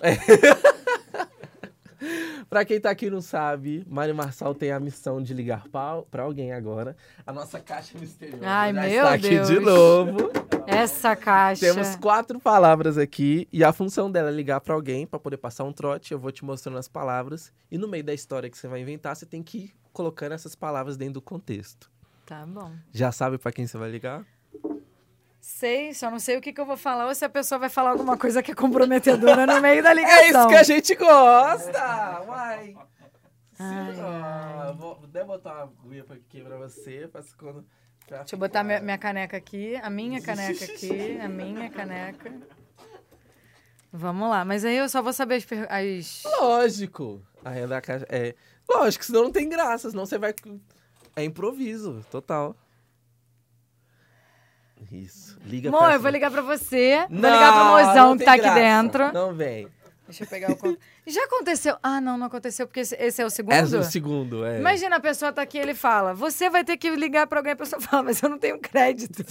[2.48, 6.02] Pra quem tá aqui e não sabe, Mário Marçal tem a missão de ligar pra,
[6.10, 6.96] pra alguém agora.
[7.26, 9.48] A nossa caixa misteriosa Ai, já meu está aqui Deus.
[9.48, 10.30] de novo.
[10.66, 11.60] Essa caixa.
[11.60, 15.64] Temos quatro palavras aqui e a função dela é ligar pra alguém pra poder passar
[15.64, 16.12] um trote.
[16.12, 19.14] Eu vou te mostrando as palavras e no meio da história que você vai inventar,
[19.14, 21.90] você tem que ir colocando essas palavras dentro do contexto.
[22.24, 22.72] Tá bom.
[22.92, 24.24] Já sabe pra quem você vai ligar?
[25.40, 27.70] Sei, só não sei o que, que eu vou falar ou se a pessoa vai
[27.70, 30.20] falar alguma coisa que é comprometedora no meio da ligação.
[30.20, 32.22] É isso que a gente gosta!
[32.26, 32.76] Uai!
[33.58, 34.78] Ai, Sim.
[34.78, 37.08] Vou até botar uma aguinha aqui pra você.
[37.10, 37.64] Pra se quando...
[38.06, 42.32] pra Deixa eu botar minha, minha caneca aqui, a minha caneca aqui, a minha caneca.
[43.92, 46.22] Vamos lá, mas aí eu só vou saber as...
[46.38, 47.22] Lógico!
[47.44, 48.06] A renda da caixa.
[48.08, 48.34] É.
[48.68, 50.34] Lógico, senão não tem graça, senão você vai.
[51.16, 52.54] É improviso, total.
[54.90, 55.38] Isso.
[55.44, 58.32] Liga Amor, pra eu vou ligar pra você, vou Não, ligar pro mozão que tá
[58.32, 58.60] aqui graça.
[58.60, 59.12] dentro.
[59.12, 59.68] Não vem.
[60.06, 60.56] Deixa eu pegar o...
[60.56, 60.76] con-
[61.06, 61.76] Já aconteceu?
[61.82, 63.54] Ah, não, não aconteceu, porque esse, esse é o segundo?
[63.54, 64.58] É o segundo, é.
[64.58, 67.52] Imagina a pessoa tá aqui e ele fala, você vai ter que ligar pra alguém,
[67.52, 69.24] a pessoa fala, mas eu não tenho crédito.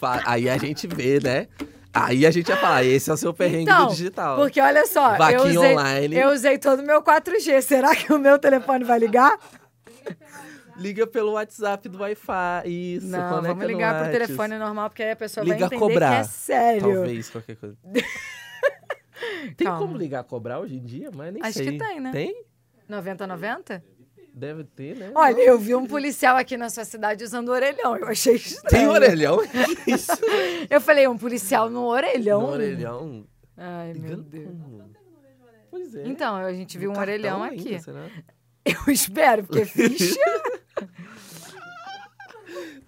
[0.00, 1.46] Fa- Aí a gente vê, né?
[1.92, 4.36] Aí a gente vai falar, esse é o seu perrengue Então, do digital.
[4.38, 6.16] Porque olha só, eu usei, online.
[6.16, 7.60] eu usei todo o meu 4G.
[7.60, 9.38] Será que o meu telefone vai ligar?
[10.76, 12.62] Liga pelo WhatsApp do Wi-Fi.
[12.68, 15.62] Isso, não, conecta vamos no ligar pro telefone normal, porque aí a pessoa Liga vai
[15.64, 16.10] a entender cobrar.
[16.14, 16.80] que é sério.
[16.94, 17.76] Talvez, qualquer coisa.
[19.56, 19.78] Tem Calma.
[19.78, 21.10] como ligar a cobrar hoje em dia?
[21.14, 21.72] Mas nem Acho sei.
[21.72, 22.10] que tem, né?
[22.10, 22.44] Tem?
[22.88, 23.82] 9090?
[24.34, 25.12] Deve ter, né?
[25.14, 27.96] Olha, eu vi um policial aqui na sua cidade usando orelhão.
[27.96, 28.68] Eu achei estranho.
[28.68, 29.38] Tem orelhão?
[29.86, 30.10] Isso.
[30.68, 32.40] Eu falei, um policial no orelhão?
[32.42, 33.26] No orelhão.
[33.56, 34.46] Ai, meu Deus.
[34.46, 34.92] como?
[35.70, 36.06] Pois é.
[36.06, 37.68] Então, a gente viu No um orelhão cartão aqui.
[37.68, 38.06] ainda, será?
[38.64, 40.18] Eu espero, porque ficha.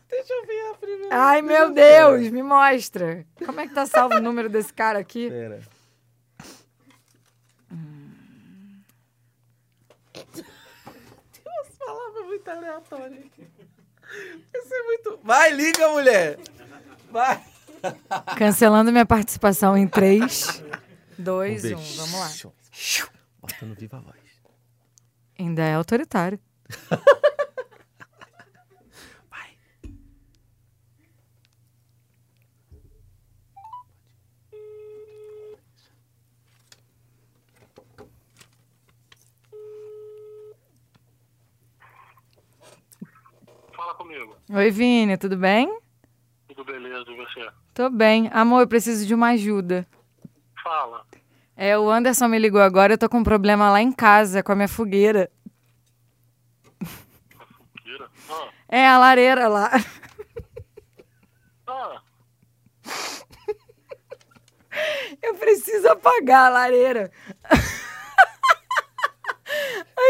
[0.08, 1.08] Deixa eu ver a primeira.
[1.16, 3.26] Ai, meu Deus, me mostra.
[3.44, 5.28] Como é que tá salvo o número desse cara aqui?
[5.28, 5.60] Pera.
[10.12, 10.44] Tem
[11.44, 13.46] umas palavras muito aleatórias aqui.
[14.54, 15.20] Isso é muito.
[15.22, 16.38] Vai, liga, mulher!
[17.10, 17.42] Vai!
[18.36, 20.62] Cancelando minha participação em 3,
[21.18, 21.68] 2, 1.
[21.68, 21.74] ver.
[21.74, 22.52] Vamos lá.
[23.40, 24.16] Bota no viva voz.
[25.38, 26.38] Ainda é autoritário.
[29.30, 29.58] Vai.
[43.74, 44.36] Fala comigo?
[44.52, 45.78] Oi, Vini, tudo bem?
[46.48, 47.48] Tudo beleza, e você?
[47.74, 48.28] Tô bem.
[48.32, 49.86] Amor, eu preciso de uma ajuda.
[50.62, 51.04] Fala.
[51.56, 54.52] É, o Anderson me ligou agora, eu tô com um problema lá em casa com
[54.52, 55.30] a minha fogueira.
[57.82, 58.10] Tira.
[58.30, 59.70] Ah, É, a lareira lá.
[61.66, 62.02] ah,
[65.22, 67.10] Eu preciso apagar a lareira.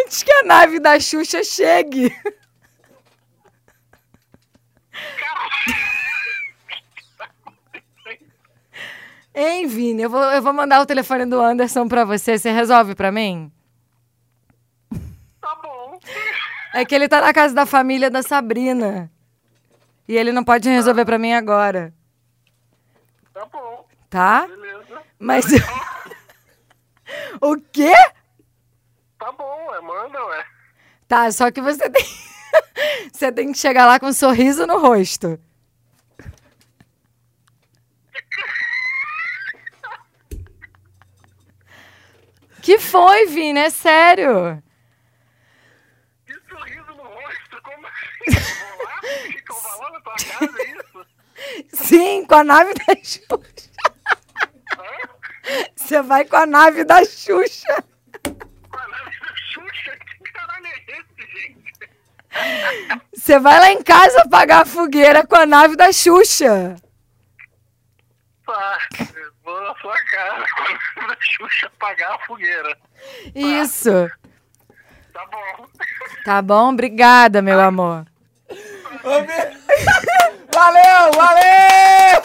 [0.04, 2.10] Antes que a nave da Xuxa chegue.
[9.38, 10.02] Hein, Vini?
[10.02, 12.38] Eu vou, eu vou mandar o telefone do Anderson pra você.
[12.38, 13.52] Você resolve pra mim?
[15.38, 16.00] tá bom.
[16.72, 19.10] É que ele tá na casa da família da Sabrina.
[20.08, 21.92] E ele não pode resolver pra mim agora.
[23.34, 24.46] Tá bom, Tá?
[24.46, 25.02] beleza.
[25.18, 25.44] Mas.
[27.42, 27.92] o quê?
[29.18, 30.44] Tá bom, é, manda, ué.
[31.06, 32.04] Tá, só que você tem.
[33.12, 35.38] você tem que chegar lá com um sorriso no rosto.
[42.66, 43.60] Que foi, Vini?
[43.60, 44.60] É sério.
[46.26, 48.40] Que sorriso no rosto, como assim?
[48.76, 49.00] Vou lá?
[49.22, 51.06] Fica eu vou lá na tua casa, é isso?
[51.72, 53.30] Sim, com a nave da Xuxa.
[54.76, 55.64] Hã?
[55.76, 57.84] Você vai com a nave da Xuxa.
[58.72, 59.12] Caralho,
[59.52, 61.72] Xuxa, que caralho é esse, gente?
[63.14, 66.74] Você vai lá em casa apagar a fogueira com a nave da Xuxa.
[68.44, 68.78] Tá,
[69.44, 70.44] vou na sua casa
[71.20, 72.76] Xuxa apagar a fogueira.
[73.34, 74.10] Isso.
[75.16, 75.66] Tá bom.
[76.26, 76.72] Tá bom?
[76.74, 78.04] Obrigada, meu amor.
[78.50, 79.56] Ô, Vini.
[80.52, 82.22] Valeu, valeu!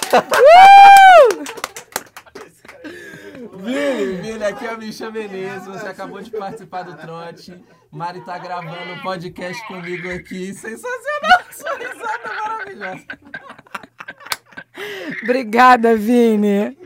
[3.59, 5.67] Vini, Vini, aqui é o Misha Menezes.
[5.67, 7.63] Você acabou de participar do trote.
[7.91, 10.53] Mari tá gravando um podcast comigo aqui.
[10.53, 11.43] Sensacional!
[11.51, 13.05] Sua risada maravilhosa.
[15.23, 16.77] Obrigada, Vini.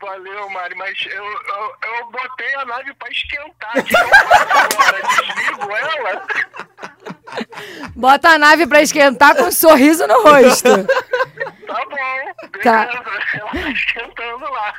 [0.00, 3.72] Valeu, Mari, mas eu, eu, eu botei a nave pra esquentar.
[3.74, 4.98] Agora?
[5.08, 6.26] Desligo ela?
[7.94, 10.68] Bota a nave pra esquentar com um sorriso no rosto.
[11.66, 12.62] Tá bom, beleza.
[12.62, 12.88] Tá.
[13.34, 14.74] Ela tá esquentando lá.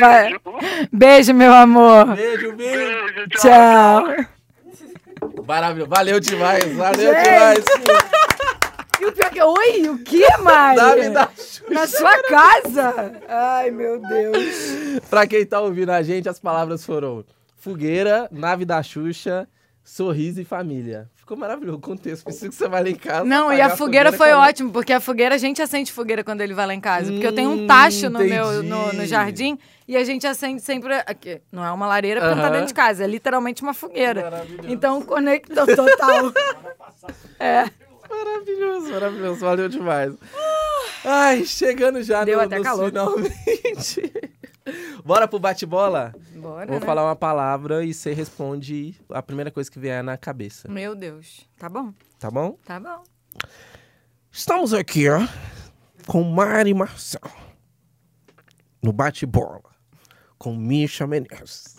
[0.00, 0.24] Vai.
[0.30, 0.88] Beijo.
[0.92, 2.16] Beijo, meu amor.
[2.16, 2.76] Beijo, Vini.
[2.76, 4.16] Beijo, tchau.
[4.16, 5.44] Tchau.
[5.46, 5.90] Maravilhoso.
[5.90, 7.24] Valeu demais, valeu Gente.
[7.24, 7.64] demais.
[9.00, 9.42] E o pior que...
[9.42, 10.76] Oi, o que, Mari?
[10.76, 11.64] Nave da Xuxa.
[11.70, 13.20] Na sua casa?
[13.28, 15.00] Ai, meu Deus.
[15.10, 17.24] Pra quem tá ouvindo a gente, as palavras foram
[17.56, 19.48] fogueira, nave da Xuxa,
[19.82, 21.08] sorriso e família.
[21.14, 22.22] Ficou maravilhoso o contexto.
[22.24, 23.24] Preciso que você vai lá em casa.
[23.24, 26.22] Não, e a fogueira foi com a- ótimo, porque a fogueira, a gente acende fogueira
[26.22, 27.10] quando ele vai lá em casa.
[27.10, 29.06] Porque eu tenho um Hum, tacho no meu no, no entendi.
[29.06, 30.92] jardim e a gente acende sempre.
[31.06, 34.22] Aqui, não é uma lareira porque não tá dentro de casa, é literalmente uma fogueira.
[34.30, 34.68] Maravilhoso.
[34.68, 36.30] Então conectou total.
[37.40, 37.70] é.
[38.24, 39.40] Maravilhoso, maravilhoso.
[39.40, 40.14] Valeu demais.
[41.04, 42.86] Ai, chegando já Deu no, até calor.
[42.86, 44.12] finalmente.
[45.04, 46.14] Bora pro bate-bola?
[46.34, 46.66] Bora.
[46.66, 46.86] Vou né?
[46.86, 50.66] falar uma palavra e você responde a primeira coisa que vier na cabeça.
[50.68, 51.46] Meu Deus.
[51.58, 52.58] Tá bom, Tá bom?
[52.64, 53.02] tá bom.
[54.32, 55.20] Estamos aqui, ó,
[56.06, 57.20] com Mari Marcel.
[58.82, 59.62] No bate-bola.
[60.38, 61.76] Com Misha Menezes.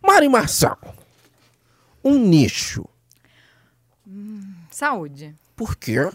[0.00, 0.78] Mari Marcel.
[2.04, 2.88] Um nicho.
[4.78, 5.34] Saúde.
[5.56, 6.08] Por quê?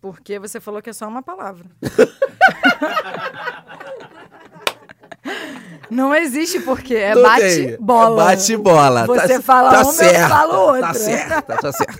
[0.00, 1.66] Porque você falou que é só uma palavra.
[5.90, 7.72] Não existe porquê, é Não tem.
[7.72, 8.22] bate-bola.
[8.22, 9.04] É bate-bola.
[9.06, 10.80] Você Tá- fala tá uma, eu certa, falo outra.
[10.80, 11.98] Tá certa, tá certo.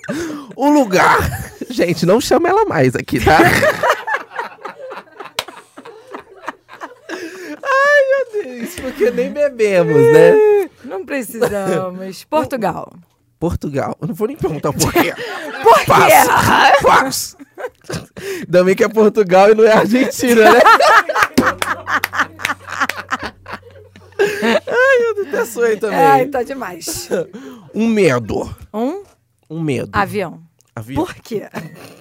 [0.57, 1.19] O lugar.
[1.69, 3.37] Gente, não chama ela mais aqui, tá?
[7.63, 8.75] Ai, meu Deus.
[8.81, 10.33] Porque nem bebemos, né?
[10.83, 12.25] Não precisamos.
[12.25, 12.91] Portugal.
[13.41, 13.97] Portugal.
[14.01, 15.13] Eu não vou nem perguntar por quê.
[15.63, 15.93] Por quê?
[18.45, 20.61] Ainda bem que é Portugal e não é Argentina, né?
[24.23, 25.99] Ai, eu detesto aí também.
[25.99, 27.09] Ai, tá demais.
[27.75, 28.55] Um medo.
[28.73, 29.03] Um
[29.49, 29.91] Um medo.
[29.93, 30.41] avião.
[30.77, 31.05] Avião.
[31.05, 31.49] Por quê?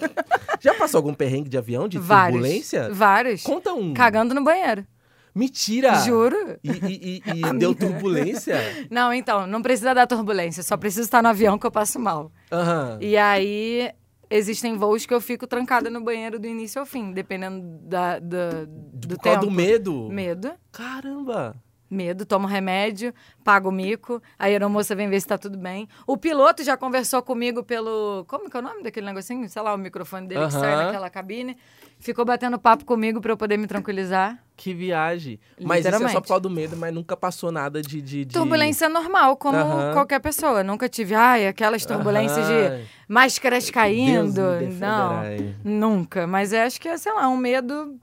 [0.61, 2.39] Já passou algum perrengue de avião, de Vários.
[2.39, 2.89] turbulência?
[2.93, 3.41] Vários.
[3.43, 3.93] Conta um.
[3.93, 4.85] Cagando no banheiro.
[5.39, 5.95] Mentira!
[6.05, 6.57] Juro.
[6.63, 8.57] E, e- e- e deu turbulência?
[8.91, 10.61] Não, então, não precisa dar turbulência.
[10.63, 12.31] Só preciso estar no avião que eu passo mal.
[12.51, 12.97] Aham.
[13.01, 13.89] E aí,
[14.29, 18.65] existem voos que eu fico trancada no banheiro do início ao fim, dependendo da, da-
[18.67, 19.51] do Por causa tempo.
[19.51, 20.07] do medo?
[20.09, 20.51] Medo.
[20.71, 21.55] Caramba!
[21.89, 23.13] Medo, tomo remédio,
[23.43, 25.87] pago o mico, a aeromoça vem ver se tá tudo bem.
[26.05, 28.25] O piloto já conversou comigo pelo.
[28.27, 29.49] Como que é o nome daquele negocinho?
[29.49, 31.57] Sei lá, o microfone dele que sai naquela cabine.
[31.99, 34.41] Ficou batendo papo comigo pra eu poder me tranquilizar.
[34.55, 35.39] Que viagem.
[35.59, 38.01] Mas isso é só por causa do medo, mas nunca passou nada de.
[38.01, 38.33] de, de...
[38.33, 39.57] Turbulência normal, como
[39.93, 40.63] qualquer pessoa.
[40.63, 44.41] Nunca tive, ai, aquelas turbulências de máscaras caindo.
[44.79, 45.23] Não,
[45.63, 46.27] nunca.
[46.27, 47.99] Mas eu acho que é, sei lá, um medo.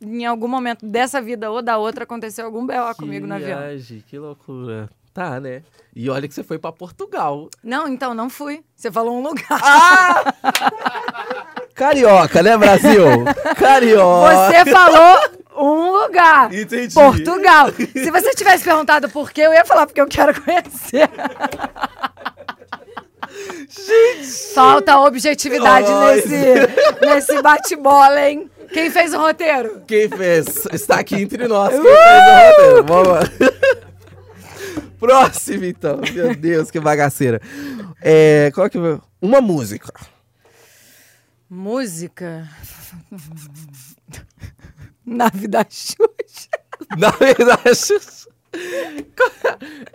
[0.00, 2.94] Em algum momento dessa vida ou da outra aconteceu algum B.O.
[2.94, 3.58] comigo no avião.
[3.58, 4.88] viagem, que loucura.
[5.12, 5.62] Tá, né?
[5.94, 7.48] E olha que você foi pra Portugal.
[7.64, 8.62] Não, então não fui.
[8.76, 9.44] Você falou um lugar.
[9.50, 10.32] Ah!
[11.74, 13.04] Carioca, né, Brasil?
[13.56, 14.52] Carioca.
[14.52, 15.18] Você falou
[15.56, 16.54] um lugar.
[16.54, 16.94] Entendi.
[16.94, 17.68] Portugal.
[17.72, 21.10] Se você tivesse perguntado por quê, eu ia falar porque eu quero conhecer.
[23.68, 24.54] Gente!
[24.54, 28.50] Falta objetividade nesse, nesse bate-bola, hein?
[28.72, 29.82] Quem fez o roteiro?
[29.86, 30.66] Quem fez?
[30.72, 31.70] Está aqui entre nós.
[31.70, 32.84] Quem fez o roteiro?
[32.84, 33.20] Vamos lá.
[34.98, 36.00] Próximo, então.
[36.12, 37.40] Meu Deus, que bagaceira.
[38.02, 38.78] É, qual que...
[39.20, 39.92] Uma música.
[41.48, 42.48] Música.
[45.06, 46.48] Nave da Xuxa.
[46.96, 47.70] Na verdade...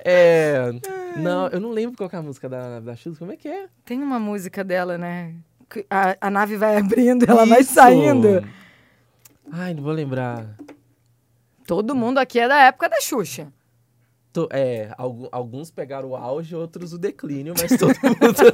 [0.05, 0.71] É...
[1.17, 3.19] Não, eu não lembro qual é a música da, da Xuxa.
[3.19, 3.67] Como é que é?
[3.85, 5.35] Tem uma música dela, né?
[5.89, 7.73] A, a nave vai abrindo, ela vai Isso.
[7.73, 8.43] saindo.
[9.51, 10.55] Ai, não vou lembrar.
[11.67, 13.47] Todo mundo aqui é da época da Xuxa.
[14.49, 18.51] É, algu- alguns pegaram o auge, outros o declínio, mas todo mundo...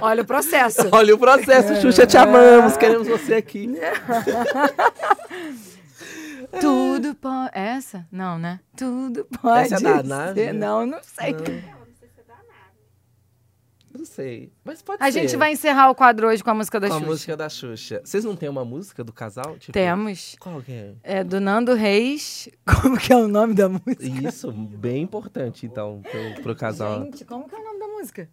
[0.00, 0.88] Olha o processo.
[0.92, 3.68] Olha o processo, Xuxa, te amamos, queremos você aqui.
[6.60, 7.50] Tudo pode.
[7.52, 8.06] Essa?
[8.10, 8.60] Não, né?
[8.76, 9.74] Tudo pode.
[9.74, 10.04] Essa é da ser.
[10.04, 10.52] nave?
[10.52, 11.32] Não, não sei.
[11.32, 11.75] Não
[14.06, 15.20] sei, mas pode A ser.
[15.20, 17.10] gente vai encerrar o quadro hoje com a música da com a Xuxa.
[17.10, 18.00] música da Xuxa.
[18.02, 19.58] Vocês não têm uma música do casal?
[19.58, 20.34] Tipo, Temos.
[20.40, 20.94] Qual que é?
[21.02, 22.48] É do Nando Reis.
[22.82, 24.28] Como que é o nome da música?
[24.28, 27.04] Isso, bem importante, então, pro, pro casal.
[27.04, 28.28] Gente, como que é o nome da música?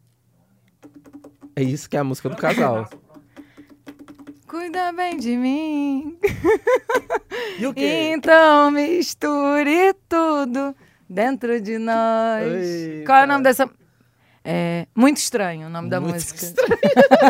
[1.56, 2.88] É isso que é a música do casal.
[4.48, 6.18] Cuida bem de mim.
[7.60, 8.12] E o quê?
[8.16, 10.76] Então misture tudo
[11.10, 12.44] dentro de nós.
[12.52, 13.06] Eita.
[13.06, 13.70] Qual é o nome dessa.
[14.46, 16.54] É muito estranho o nome da Muito música.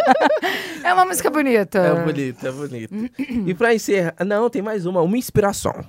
[0.83, 1.79] é uma música bonita.
[1.79, 2.93] É bonito, é bonito.
[3.47, 4.15] e pra encerrar...
[4.25, 5.01] Não, tem mais uma.
[5.01, 5.85] Uma inspiração.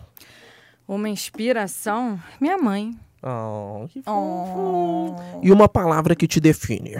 [0.87, 2.21] Uma inspiração?
[2.39, 2.95] Minha mãe.
[3.23, 5.17] Oh, que fofo.
[5.17, 5.41] Oh.
[5.43, 6.99] E uma palavra que te define.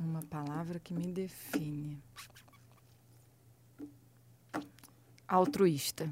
[0.00, 2.02] Uma palavra que me define.
[5.28, 6.10] Altruísta.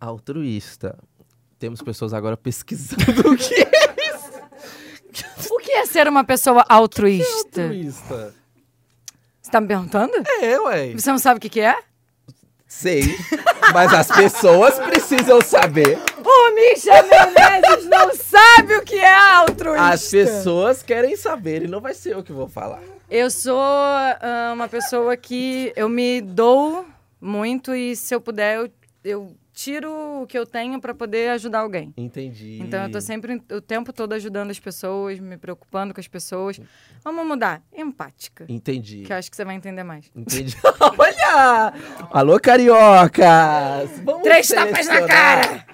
[0.00, 0.98] Altruísta.
[1.58, 3.70] Temos pessoas agora pesquisando o que é
[5.50, 7.62] O que é ser uma pessoa altruísta?
[7.62, 8.34] altruísta.
[9.40, 10.12] Você tá me perguntando?
[10.42, 10.92] É, ué.
[10.92, 11.76] Você não sabe o que, que é?
[12.66, 13.02] Sei.
[13.72, 15.98] Mas as pessoas precisam saber.
[16.24, 19.88] O Misha Menezes não sabe o que é altruísta.
[19.88, 22.82] As pessoas querem saber e não vai ser eu que vou falar.
[23.08, 26.84] Eu sou ah, uma pessoa que eu me dou
[27.20, 28.70] muito e se eu puder eu,
[29.04, 31.94] eu tiro o que eu tenho pra poder ajudar alguém.
[31.96, 32.58] Entendi.
[32.60, 36.60] Então eu tô sempre o tempo todo ajudando as pessoas, me preocupando com as pessoas.
[37.02, 38.44] Vamos mudar, empática.
[38.50, 39.04] Entendi.
[39.04, 40.10] Que eu acho que você vai entender mais.
[40.14, 40.54] Entendi.
[40.98, 41.72] Olha!
[42.10, 43.98] Alô, cariocas!
[44.04, 45.64] Vamos Três tapas na cara!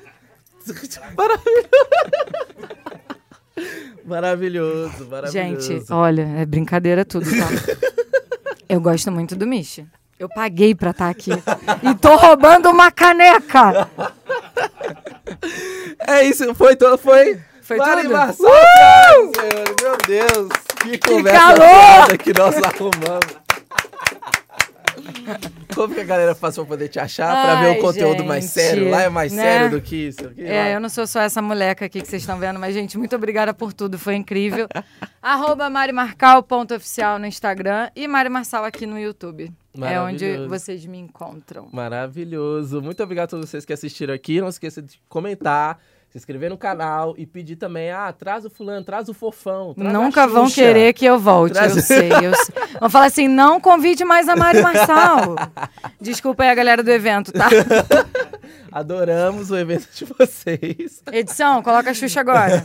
[4.04, 5.32] Maravilhoso, maravilhoso.
[5.32, 7.48] Gente, olha, é brincadeira tudo, tá?
[8.68, 9.86] eu gosto muito do Misha.
[10.22, 11.32] Eu paguei pra estar aqui.
[11.32, 13.90] e tô roubando uma caneca!
[16.06, 17.40] É isso, foi todo, foi.
[17.60, 18.12] Foi Mari tudo?
[18.12, 19.32] Marçal, Uh!
[19.34, 20.48] senhores, meu Deus,
[20.80, 22.02] que conversa calor!
[22.04, 23.42] foda que nós arrumamos.
[25.74, 28.44] Como que a galera faz pra poder te achar, pra ver Ai, o conteúdo mais
[28.44, 28.90] gente, sério?
[28.90, 29.42] Lá é mais né?
[29.42, 30.24] sério do que isso.
[30.24, 30.48] aqui, lá.
[30.48, 33.16] É, eu não sou só essa moleca aqui que vocês estão vendo, mas, gente, muito
[33.16, 34.68] obrigada por tudo, foi incrível.
[35.20, 39.52] Arroba marimarcal.oficial no Instagram e Mari Marçal aqui no YouTube.
[39.80, 41.68] É onde vocês me encontram.
[41.72, 42.82] Maravilhoso.
[42.82, 44.40] Muito obrigado a todos vocês que assistiram aqui.
[44.40, 45.80] Não esqueça de comentar,
[46.12, 49.72] se inscrever no canal e pedir também, ah, traz o fulano, traz o fofão.
[49.72, 52.10] traz Nunca vão querer que eu volte, Traz- eu sei.
[52.12, 52.32] Eu.
[52.80, 55.36] Vão falar assim, não convide mais a Mari Marçal.
[56.00, 57.48] Desculpa aí a galera do evento, tá?
[58.72, 61.02] Adoramos o evento de vocês.
[61.12, 62.64] Edição, coloca a Xuxa agora.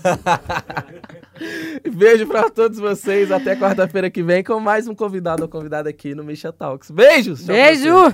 [1.89, 3.31] Beijo pra todos vocês.
[3.31, 6.89] Até quarta-feira que vem com mais um convidado ou convidada aqui no Misha Talks.
[6.91, 7.45] Beijos!
[7.45, 8.13] Beijo!